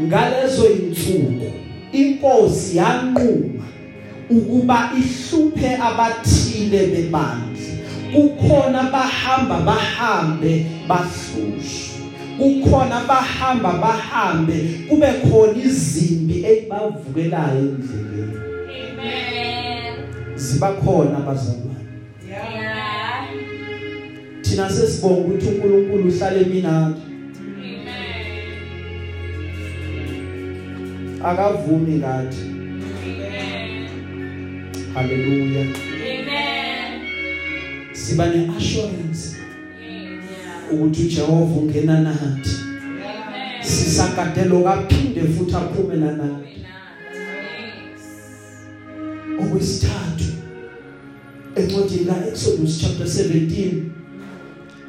[0.00, 1.52] ngalezo insuku
[1.92, 3.64] inkosi yanquma
[4.30, 7.72] ukuba ihluphe abathile bebandla.
[8.12, 11.92] Kukhona bahamba bahambe bahlushwe.
[12.38, 14.54] Kukhona bahamba bahambe
[14.88, 18.36] kube khona izimbi ezibavukelayo endleleni.
[18.68, 19.94] Amen.
[20.36, 21.72] ziba khona abazalwane
[22.28, 23.26] Yeah.
[24.42, 27.00] thina sesibonga ukuthi uNkulunkulu uhlale eminandi
[31.24, 32.36] akavumi ngathi
[33.04, 33.88] Amen.
[34.94, 37.00] haleluya Amen.
[37.92, 39.36] siba neassurance
[40.72, 43.62] ukuthi uJehova ungena nathi Amen.
[43.62, 48.02] sisakadelo kaphinde futhi aphume nanathi Yes.
[49.40, 50.24] okwesithathu
[51.56, 53.72] encwadini kaExodus chapter 17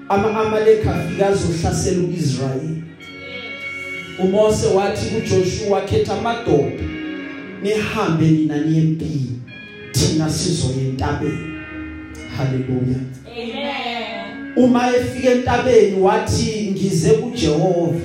[0.10, 2.83] ama amaleka afika azohlasela uIsrayeli
[4.20, 6.84] uMose wathi kuJoshua khetha amadoda
[7.64, 9.40] nihambe nina niempini
[9.92, 11.54] thina sizoya entabeni.
[12.38, 13.00] Haleluya.
[13.28, 14.34] Amen.
[14.56, 18.00] uma efika entabeni wathi ngize kuJehova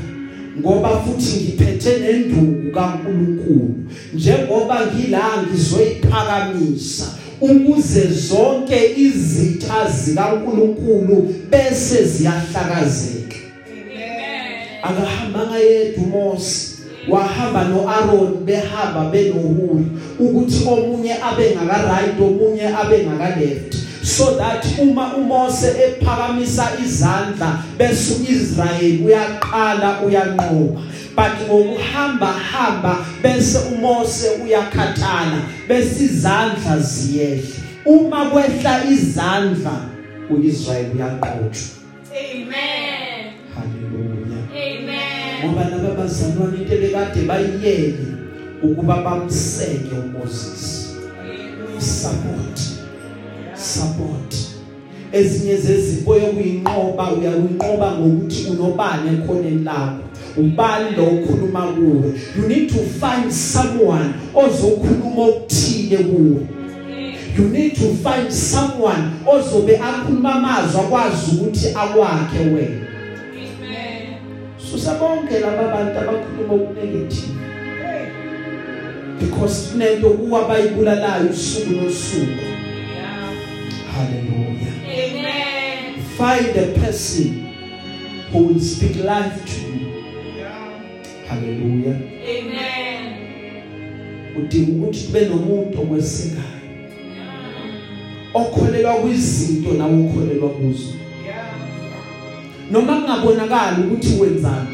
[0.61, 3.75] ngoba futhi ngiphethe nenduku kaNkuluNkulu.
[4.15, 7.07] Njengoba ngila ngizoyiphakamisa
[7.41, 13.28] ukuze zonke izitha zikaNkuluNkulu bese ziyahlakazeka.
[14.83, 19.85] Akahamba ngayedwa uMose wahamba noAaron behamba benohuri
[20.18, 27.62] ukuthi omunye abe ngaka right omunye abe ngaka left so that uma uMose ephakamisa izandla
[27.79, 30.81] bese uIsrael uyaqala uyanqoba.
[31.16, 37.57] But ngokuhamba hamba bese uMose uyakhathala bese izandla ziyehla.
[37.85, 39.81] Uma kwehla izandla
[40.31, 41.79] uIsrael uyaqotshwa
[42.11, 42.88] Amen.
[45.57, 45.81] Haleluya Amen.
[45.81, 48.07] ngoba laba bazalwane into bekade bayiyele
[48.63, 50.97] ukuba bamseke uMoses
[51.79, 52.61] support
[53.55, 54.35] support
[55.13, 60.03] ezinye zezipho yokuyinqoba uyayinqoba ngokuthi unobani ekhoneni lakho
[60.37, 66.47] ubani lo ukhuluma kuwe you need to find someone ozokhuluma okuthile kuwe
[67.39, 72.88] you need to find someone ozobe akhuluma amazwi akwazi ukuthi akwakhe wena Amen.
[74.71, 77.33] Susabonke laba bantu abakhuluma okunegative
[79.21, 82.45] because kunento kuwa bayibulalayo usuku nosuku
[82.95, 83.33] Yeah.
[83.95, 86.03] hallelujah Amen.
[86.16, 87.47] find a person
[88.33, 89.93] who will speak life to you
[91.29, 91.97] hallelujah
[92.29, 93.14] Amen.
[94.39, 96.45] udinga ukuthi kube nomuntu okwesekayo
[98.35, 100.93] okholelwa kwizinto nawe ukholelwa kuzo
[102.71, 104.69] noma kungabonakala ukuthi wenzani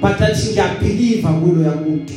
[0.00, 2.12] but athi ngiyabelieve kulo yamuntu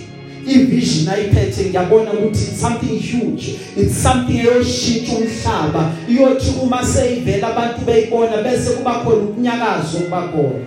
[0.47, 8.37] ivision ayiphethe ngiyabona ukuthi something huge it's something eyoshintsha umhlaba iyothi uma seyivela abantu beyibona
[8.43, 10.65] bese kuba khona ukunyakaza okuba khona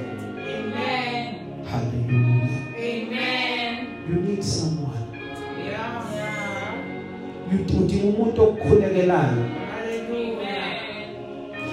[0.59, 1.35] Amen.
[1.71, 2.49] hallelujah
[2.79, 3.87] Amen.
[4.11, 5.05] you need someone
[5.59, 5.99] Yeah.
[7.53, 9.58] you udinga umuntu okukhulekelayo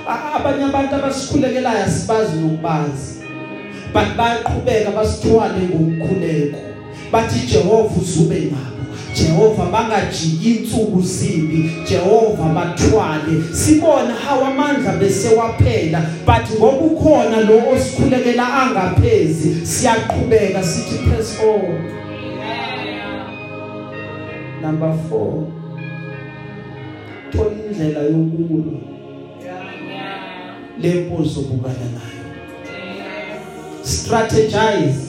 [0.08, 3.16] abanye abantu abasikhulekelayo asibazi nokubazi
[3.94, 6.60] but bayaqhubeka basithwale ngokukhuleko
[7.12, 8.86] bathi Jehova uzube nabo.
[9.16, 11.72] Jehova bangajiki insuku zimbi.
[11.90, 13.44] Jehova bathwale.
[13.54, 21.92] Sibona how amandla bese waphela but ngoba ukhona lo osikhulekela angaphezi siyaqhubeka sithi press on.
[24.62, 25.44] Number 4
[27.32, 28.95] thola indlela yokulwa.
[30.82, 32.26] Lempo zobukana nayo
[32.66, 33.40] Yeah.
[33.84, 35.00] strategize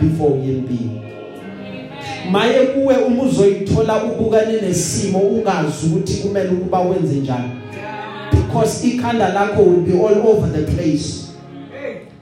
[0.00, 2.30] before uyempini Amen.
[2.32, 7.44] maye kuwe uma uzoyithola ubukane nesimo ungazi ukuthi kumele ukuba wenze njani
[7.76, 8.30] Yeah.
[8.30, 11.24] because ikhanda lakho will be all over the place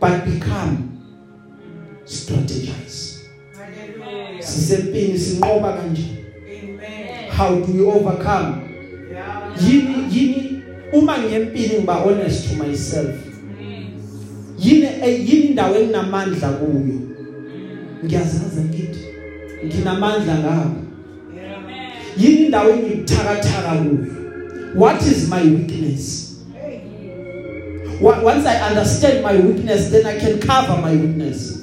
[0.01, 0.77] but become
[2.05, 3.21] strategize
[3.57, 4.43] Hallelujah.
[4.43, 6.03] sisempini sinqoba kanje
[6.47, 7.31] Amen.
[7.39, 8.55] how do you overcome
[9.69, 10.52] yini yini
[10.93, 13.15] uma ngiyempini ngiba honest to myself.
[14.59, 17.01] Yini eh, yini indawo enginamandla kuyo?
[18.05, 19.01] Ngiyazazi ngithi
[19.67, 20.71] nginamandla ngapha
[22.19, 24.07] yini indawo engibuthakathaka kuyo?
[24.75, 26.29] What is my weakness?
[28.01, 31.59] Wa- once i understand my weakness then i can cover my weakness.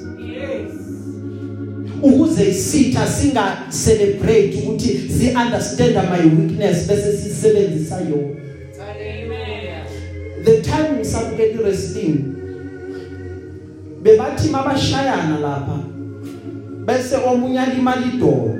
[2.02, 8.10] Ukuze isitha singa celebrate ukuthi si understand my weakness bese sisebenzisa yona.
[8.10, 8.49] Hallelujah.
[10.50, 12.24] The time ngisabukela iwrestling
[14.02, 15.78] bebathi mabashayana lapha
[16.86, 18.58] bese omunye alimala idolo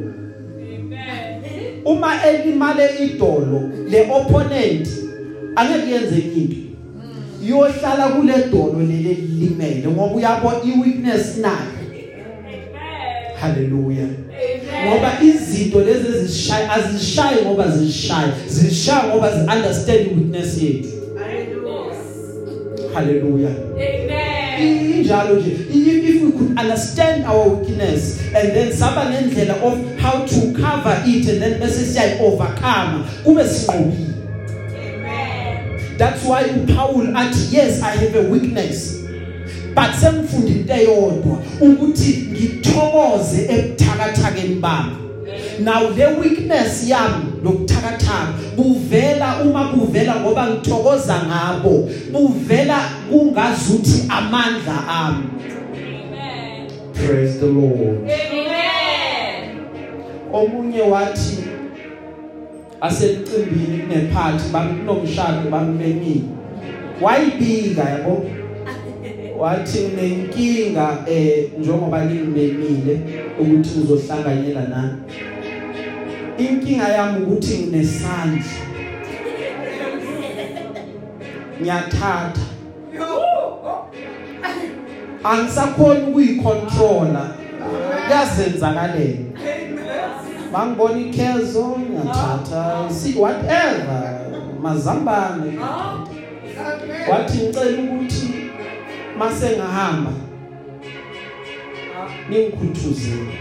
[0.75, 1.83] Amen.
[1.85, 4.89] uma elimale idolo le opponent
[5.57, 6.57] angeke yenze into
[7.45, 12.61] iyohlala kule dolo leli limele ngoba uyabo iweakness nayo Amen.
[13.41, 14.89] haleluya Amen.
[14.89, 21.00] ngoba izinto lezi ezishaye azishaye ngoba zishaye zishaye ngoba zi understand weakness yethu
[22.95, 23.49] Hallelujah.
[23.49, 24.99] haleluya Amen.
[24.99, 30.27] injalo nje if if we could understand our weakness and then saba nendlela of how
[30.27, 34.15] to cover it and then bese siya overcome kube sinqobile
[34.77, 35.59] Amen.
[35.99, 39.01] that's why uPaul athi yes i have a weakness
[39.75, 45.10] but semfunda into eyodwa ukuthi ngithokoze ebuthakathakeni bami
[45.61, 51.89] now le weakness yami lokuthakathaka buvela uma buvela ngoba ngithokoza ngabo.
[52.13, 52.79] Buvela
[53.11, 55.25] kungazuthi amandla ami
[55.75, 56.71] Amen.
[56.95, 57.99] praise the lord.
[58.05, 58.41] Amen.
[60.33, 61.45] omunye wathi
[62.81, 66.29] asemcimbini kunephathi bamnomshado bambemini
[67.01, 68.27] wayibika yabo.
[69.39, 73.01] Wathi nginenkinga eh njengoba ngimemile
[73.41, 74.93] ukuthi ngizohlanganyela nani.
[76.47, 78.45] Inkinga yami ukuthi nginesandla
[81.61, 82.47] ngiyathatha.
[85.25, 87.25] Angisakhona ukuyicontrola
[88.07, 89.19] kuyazenzakalela
[90.53, 92.91] bangibona ikhezo ngiyathatha.
[92.91, 94.21] See whatever.
[94.63, 95.59] Mazambane.
[97.11, 98.29] Wathi ngicela ukuthi
[99.19, 100.13] mase ngahamba
[102.29, 103.39] ningikhuthuzele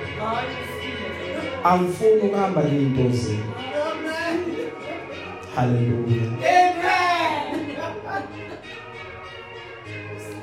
[1.63, 3.43] angifuni ukuhamba nezinto zenu
[5.55, 6.23] haleluya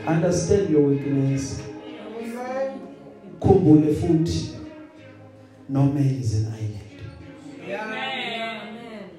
[0.08, 1.60] understand your weakness.
[3.40, 4.56] Khumbule futhi
[5.68, 7.00] no man is an island.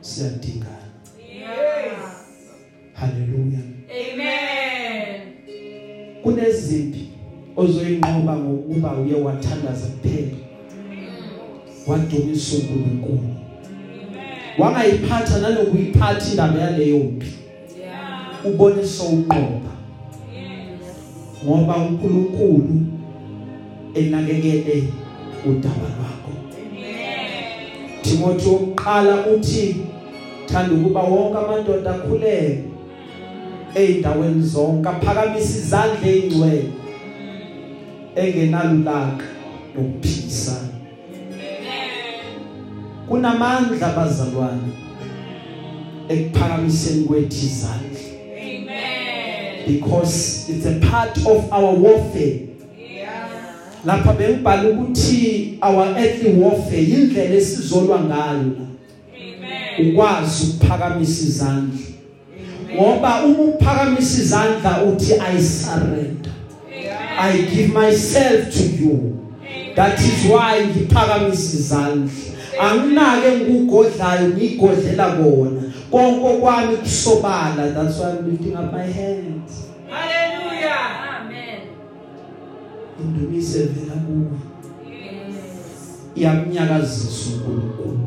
[0.01, 0.77] Siyadingana.
[2.93, 3.59] Haleluya
[6.23, 7.09] kunezimpi
[7.55, 10.46] ozoyinqoba ngokuba uye wathandaza kuphela.
[11.87, 13.29] Wadumisa uNkulunkulu
[14.57, 17.27] wangayiphatha nanokuyiphatha indaba yaleyo mpi.
[18.45, 19.71] Ubone sowunqoba
[21.45, 22.81] ngoba uNkulunkulu
[23.93, 24.83] enakekele
[25.45, 26.31] udaba lwakho.
[28.01, 29.75] Timothy oqala uthi
[30.47, 32.63] thanda ukuba wonke amadoda akhuleke
[33.75, 36.63] eindaweni zonke aphakamisa izandla ezingcwele
[38.15, 39.25] engenalulaka
[39.75, 40.66] nokuphisa
[43.09, 44.71] kunamandla bazalwane
[46.09, 47.97] ekuphakamiseni kwethu izandla.
[49.67, 52.39] Because it's a part of our warfare.
[53.85, 58.67] Lapha bengibhala ukuthi our earthly warfare indlela esizolwa ngayo.
[59.79, 61.79] Ukwazi ukuphakamisa izandla.
[62.75, 66.31] Ngoba uma uphakamisa izandla uthi i surrender.
[67.19, 69.17] I give myself to you.
[69.75, 72.26] That is why ngiphakamisa izandla.
[72.59, 77.73] Anginake ngikugodlayo ngigodlela kona konke kwami kusobala.
[77.73, 79.63] That's why i'm lifting up my hands.
[82.99, 84.37] Indumise vela kuwe.
[86.15, 87.99] Iyamnyakazisa uNkulunkulu.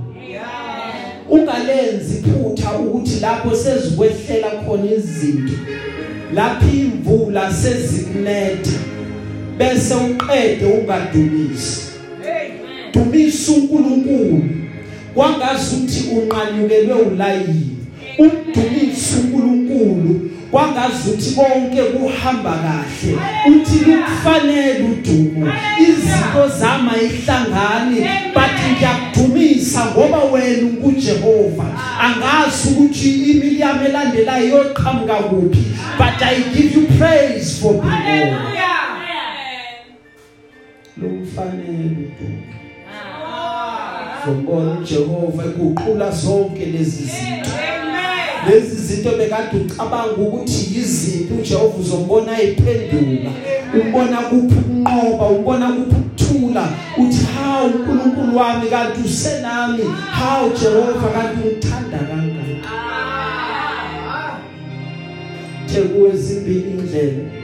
[1.30, 5.52] Ungalenzi iphutha ukuthi lapho sezikwehlela khona izinto
[6.34, 8.78] lapho imvula sezikunetha
[9.58, 11.89] bese uqede ungadumisi.
[12.92, 14.44] Dumisa uNkulunkulu.
[15.14, 17.76] Kwangazi ukuthi unqanyukelwe ulayini.
[18.18, 20.30] Umdumisa uNkulunkulu.
[20.50, 23.18] Kwangazi ukuthi konke kuhamba kahle.
[23.48, 25.52] Uthi kufanele udumo.
[25.80, 31.64] Izinto zama ihlangane but ngiyakudumisa ngoba wena unguJehova.
[32.00, 35.64] Angazi ukuthi imili yami elandelayo yoqhamuka kuphi
[35.98, 38.34] but i give you praise for being
[41.02, 42.59] lo mfanele udumo.
[44.24, 47.50] Zombona uJehova ekuqula zonke lezi zinto.
[48.48, 53.30] Lezi zinto bekade ucabanga ukuthi izinto uJehova uzombona ayiphendula
[53.80, 56.68] ubona kuphi ukunqoba ubona kuphi ukuthula
[56.98, 59.82] uthi how uNkulunkulu wami kanti usenami.
[60.18, 62.70] How Jehova kanti ungithanda kangaka.
[65.66, 67.39] Thekuwe zimbili indlela.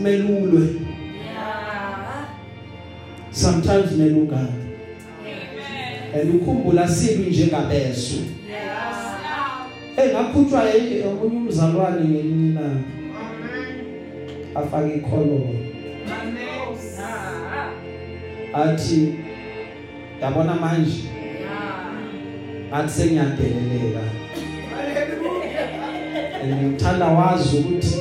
[0.00, 0.80] Sometimes melulwe.
[3.30, 4.54] Sometimes melungana.
[6.14, 8.16] And ukhumbula sibi njengabeso.
[9.96, 10.62] Engakhutshwa
[11.08, 12.80] omunye umzalwane ngelinye ilanga
[14.54, 15.54] afake ikholomo
[18.54, 19.14] athi
[20.22, 21.04] yabona manje?
[22.68, 24.00] Ngathi sengiyadeleleka
[26.46, 27.99] ngithanda wazi ukuthi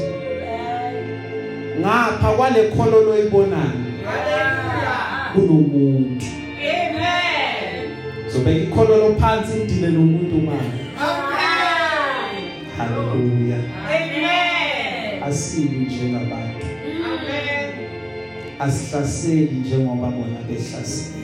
[1.80, 3.72] ngapha kwale khololo oyibonayo
[5.34, 6.26] kunomuntu
[6.60, 7.90] Amen.
[8.34, 10.84] zobeka ikhololo phansi idile nomuntu manje
[12.78, 13.58] haleluya
[13.88, 15.24] Amen.
[15.24, 16.66] asibi njengabantu
[17.06, 17.72] Amen.
[18.60, 21.16] asihlaseli njengoba bona behlasela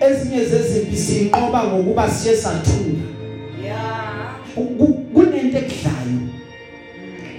[0.00, 0.12] Amen.
[0.12, 3.04] ezinye zezimpi sinqoba ngokuba siye sathula
[3.64, 4.34] Yeah.
[4.54, 6.20] Ku- ku- kunento ekudlayo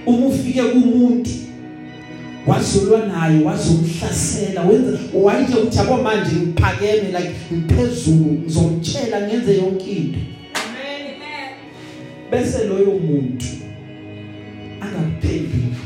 [0.06, 1.30] uma ufike kumuntu
[2.46, 10.18] wazulwa naye wazomhlasela wenza wayithe ukuthi yabo manje ngiphakeme like ngiphezulu ngizomtshela ngenze yonke into.
[10.54, 11.50] Amen amen.
[12.30, 13.46] Bese loyo muntu
[14.80, 15.76] angakuphenduli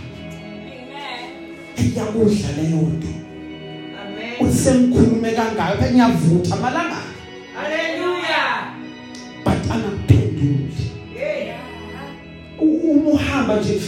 [0.73, 1.93] amen.
[1.95, 3.09] Iyakudla leyo nto.
[4.03, 4.51] Amen.
[4.51, 6.97] Usemkhulume kangayo ngiyavutha malanga
[7.55, 8.73] haleluya
[9.45, 11.61] but angakuphenduli yeah.
[12.59, 13.81] Uma uhamba nje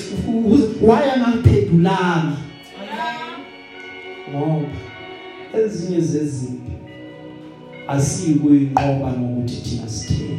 [0.82, 2.36] waya ngangiphendulanga
[5.64, 6.72] ezinye zezimpi
[7.88, 10.38] asikuyinqoba ngokuthi thina sitheni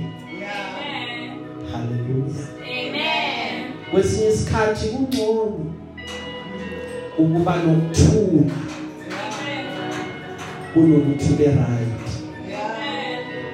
[1.71, 3.71] haleluya Amen.
[3.91, 5.65] kwesinye isikhathi kungcono
[7.17, 8.53] ukuba nokuthula
[10.73, 12.09] kunokuthi ube right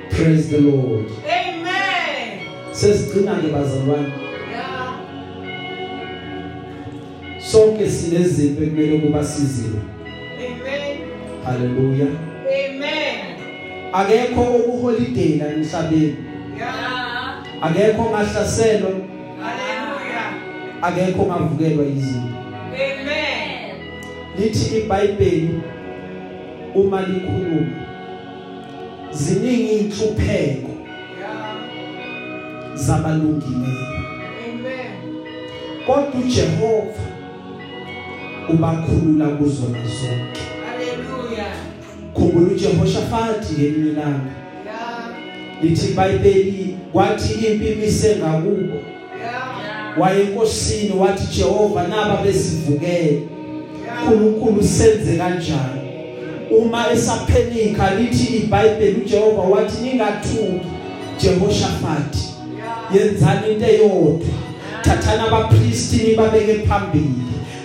[0.09, 2.39] praise the lord Amen.
[2.71, 4.13] sesigcina ke bazalwane
[4.51, 4.99] Yeah.
[7.39, 9.98] sonke sinezimpi ekumele kuba siziwe Amen.
[11.49, 12.07] Haleluya
[12.45, 13.15] Amen.
[13.93, 16.15] akekho okuholiday la emhlabeni
[16.57, 17.43] Yeah.
[17.61, 18.91] akekho ongahlaselwa
[19.41, 20.33] Hallelujah.
[20.81, 22.37] akekho ongavukelwa izinto
[22.73, 23.75] Amen.
[24.39, 25.59] lithi iBhayibheli
[26.75, 27.67] uma likhuluma
[29.11, 30.69] ziningi inhlupheko
[31.19, 32.75] Yeah.
[32.75, 33.87] zabalungileyo
[34.45, 34.91] Amen.
[35.85, 37.03] kodwa uJehova
[38.49, 40.48] ubakhulula kuzona zonke Hallelujah.
[42.29, 44.19] Khumbula uJehoshafati ngelinye ilanga
[44.65, 45.09] Yeah.
[45.61, 48.73] lithi iBhayibheli kwathi impi mise ngakubo
[49.19, 49.99] Yeah.
[49.99, 53.21] wayenkosini wathi Jehova naba besivukele
[53.85, 54.11] Yeah.
[54.11, 55.81] uNkulunkulu senze kanjani
[56.59, 60.67] uma esaphenika lithi iBhayibheli uJehova wathi ningathuki
[61.21, 62.15] Jehoshaphat
[62.95, 63.07] Yeah.
[63.07, 64.27] yenzani into eyodwa
[64.81, 67.13] thathana abapristi nibabeke phambili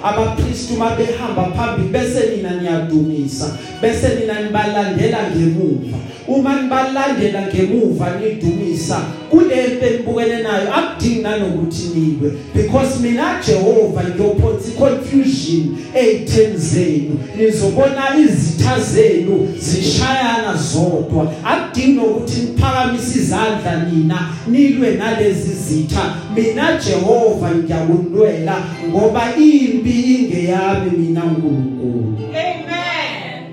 [0.05, 5.99] abapristi uma behamba phambili bese nina niyadumisa bese nina nibalandela ngemuva.
[6.29, 9.01] Uma nibalandela ngemuva nidumisa
[9.31, 17.19] kule mpe nibukene nayo akudingi nanokuthi niwe because mina Jehova ngiyophonsa confusion eyitheni zenu.
[17.37, 21.33] Nizobona izitha zenu zishayana zodwa.
[21.45, 26.15] Akudingi nokuthi niphakamise izandla nina nilwe nalezi zitha.
[26.35, 28.57] Mina Jehova ngiyakunwela
[28.89, 33.47] ngoba impi ingeyami mina uNkulunkulu Amen.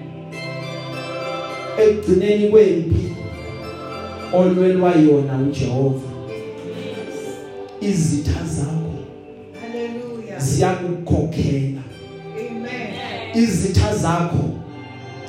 [1.83, 2.95] ekugcineni kwempi
[4.33, 6.09] olwelwa yona uJehova
[7.81, 8.93] izitha zakho
[9.61, 10.39] Hallelujah.
[10.41, 11.81] ziyakukhokhela
[12.37, 13.43] Amen.
[13.43, 14.49] izitha zakho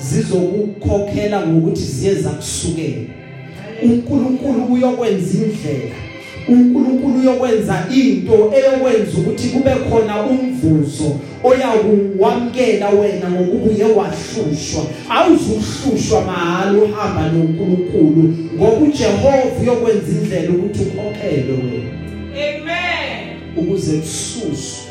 [0.00, 3.08] zizokukhokhela ngokuthi ziye zakusukela.
[3.82, 5.94] uNkulunkulu uyokwenza indlela.
[6.48, 17.28] uNkulunkulu uyokwenza into eyokwenza ukuthi kube khona umvuzo oyakuwamkela wena ngokubuye wahlushwa awuzuhlushwa mahala uhamba
[17.28, 21.92] noNkulunkulu ngoba uJehova uyokwenza indlela ukuthi ukhokhelwe wena
[22.32, 23.38] Amen.
[23.56, 24.82] ukuze kususwe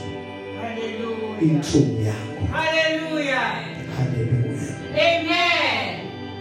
[0.61, 1.41] Hallelujah.
[1.41, 3.51] inhlungu yakho Hallelujah.
[3.97, 5.95] haleluya Amen.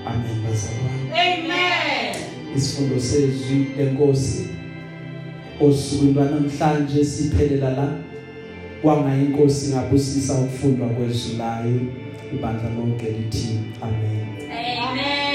[0.07, 2.15] amen bazalwane Amen.
[2.57, 4.47] isifundo sezwi lenkosi
[5.61, 7.93] osukwini lwanamhlanje siphelela la.
[8.83, 11.81] Kwanga inkosi ngabusisa ukufundwa kwezwi layo
[12.35, 14.27] ibandla lonke lithi amen.
[14.91, 15.30] Amen.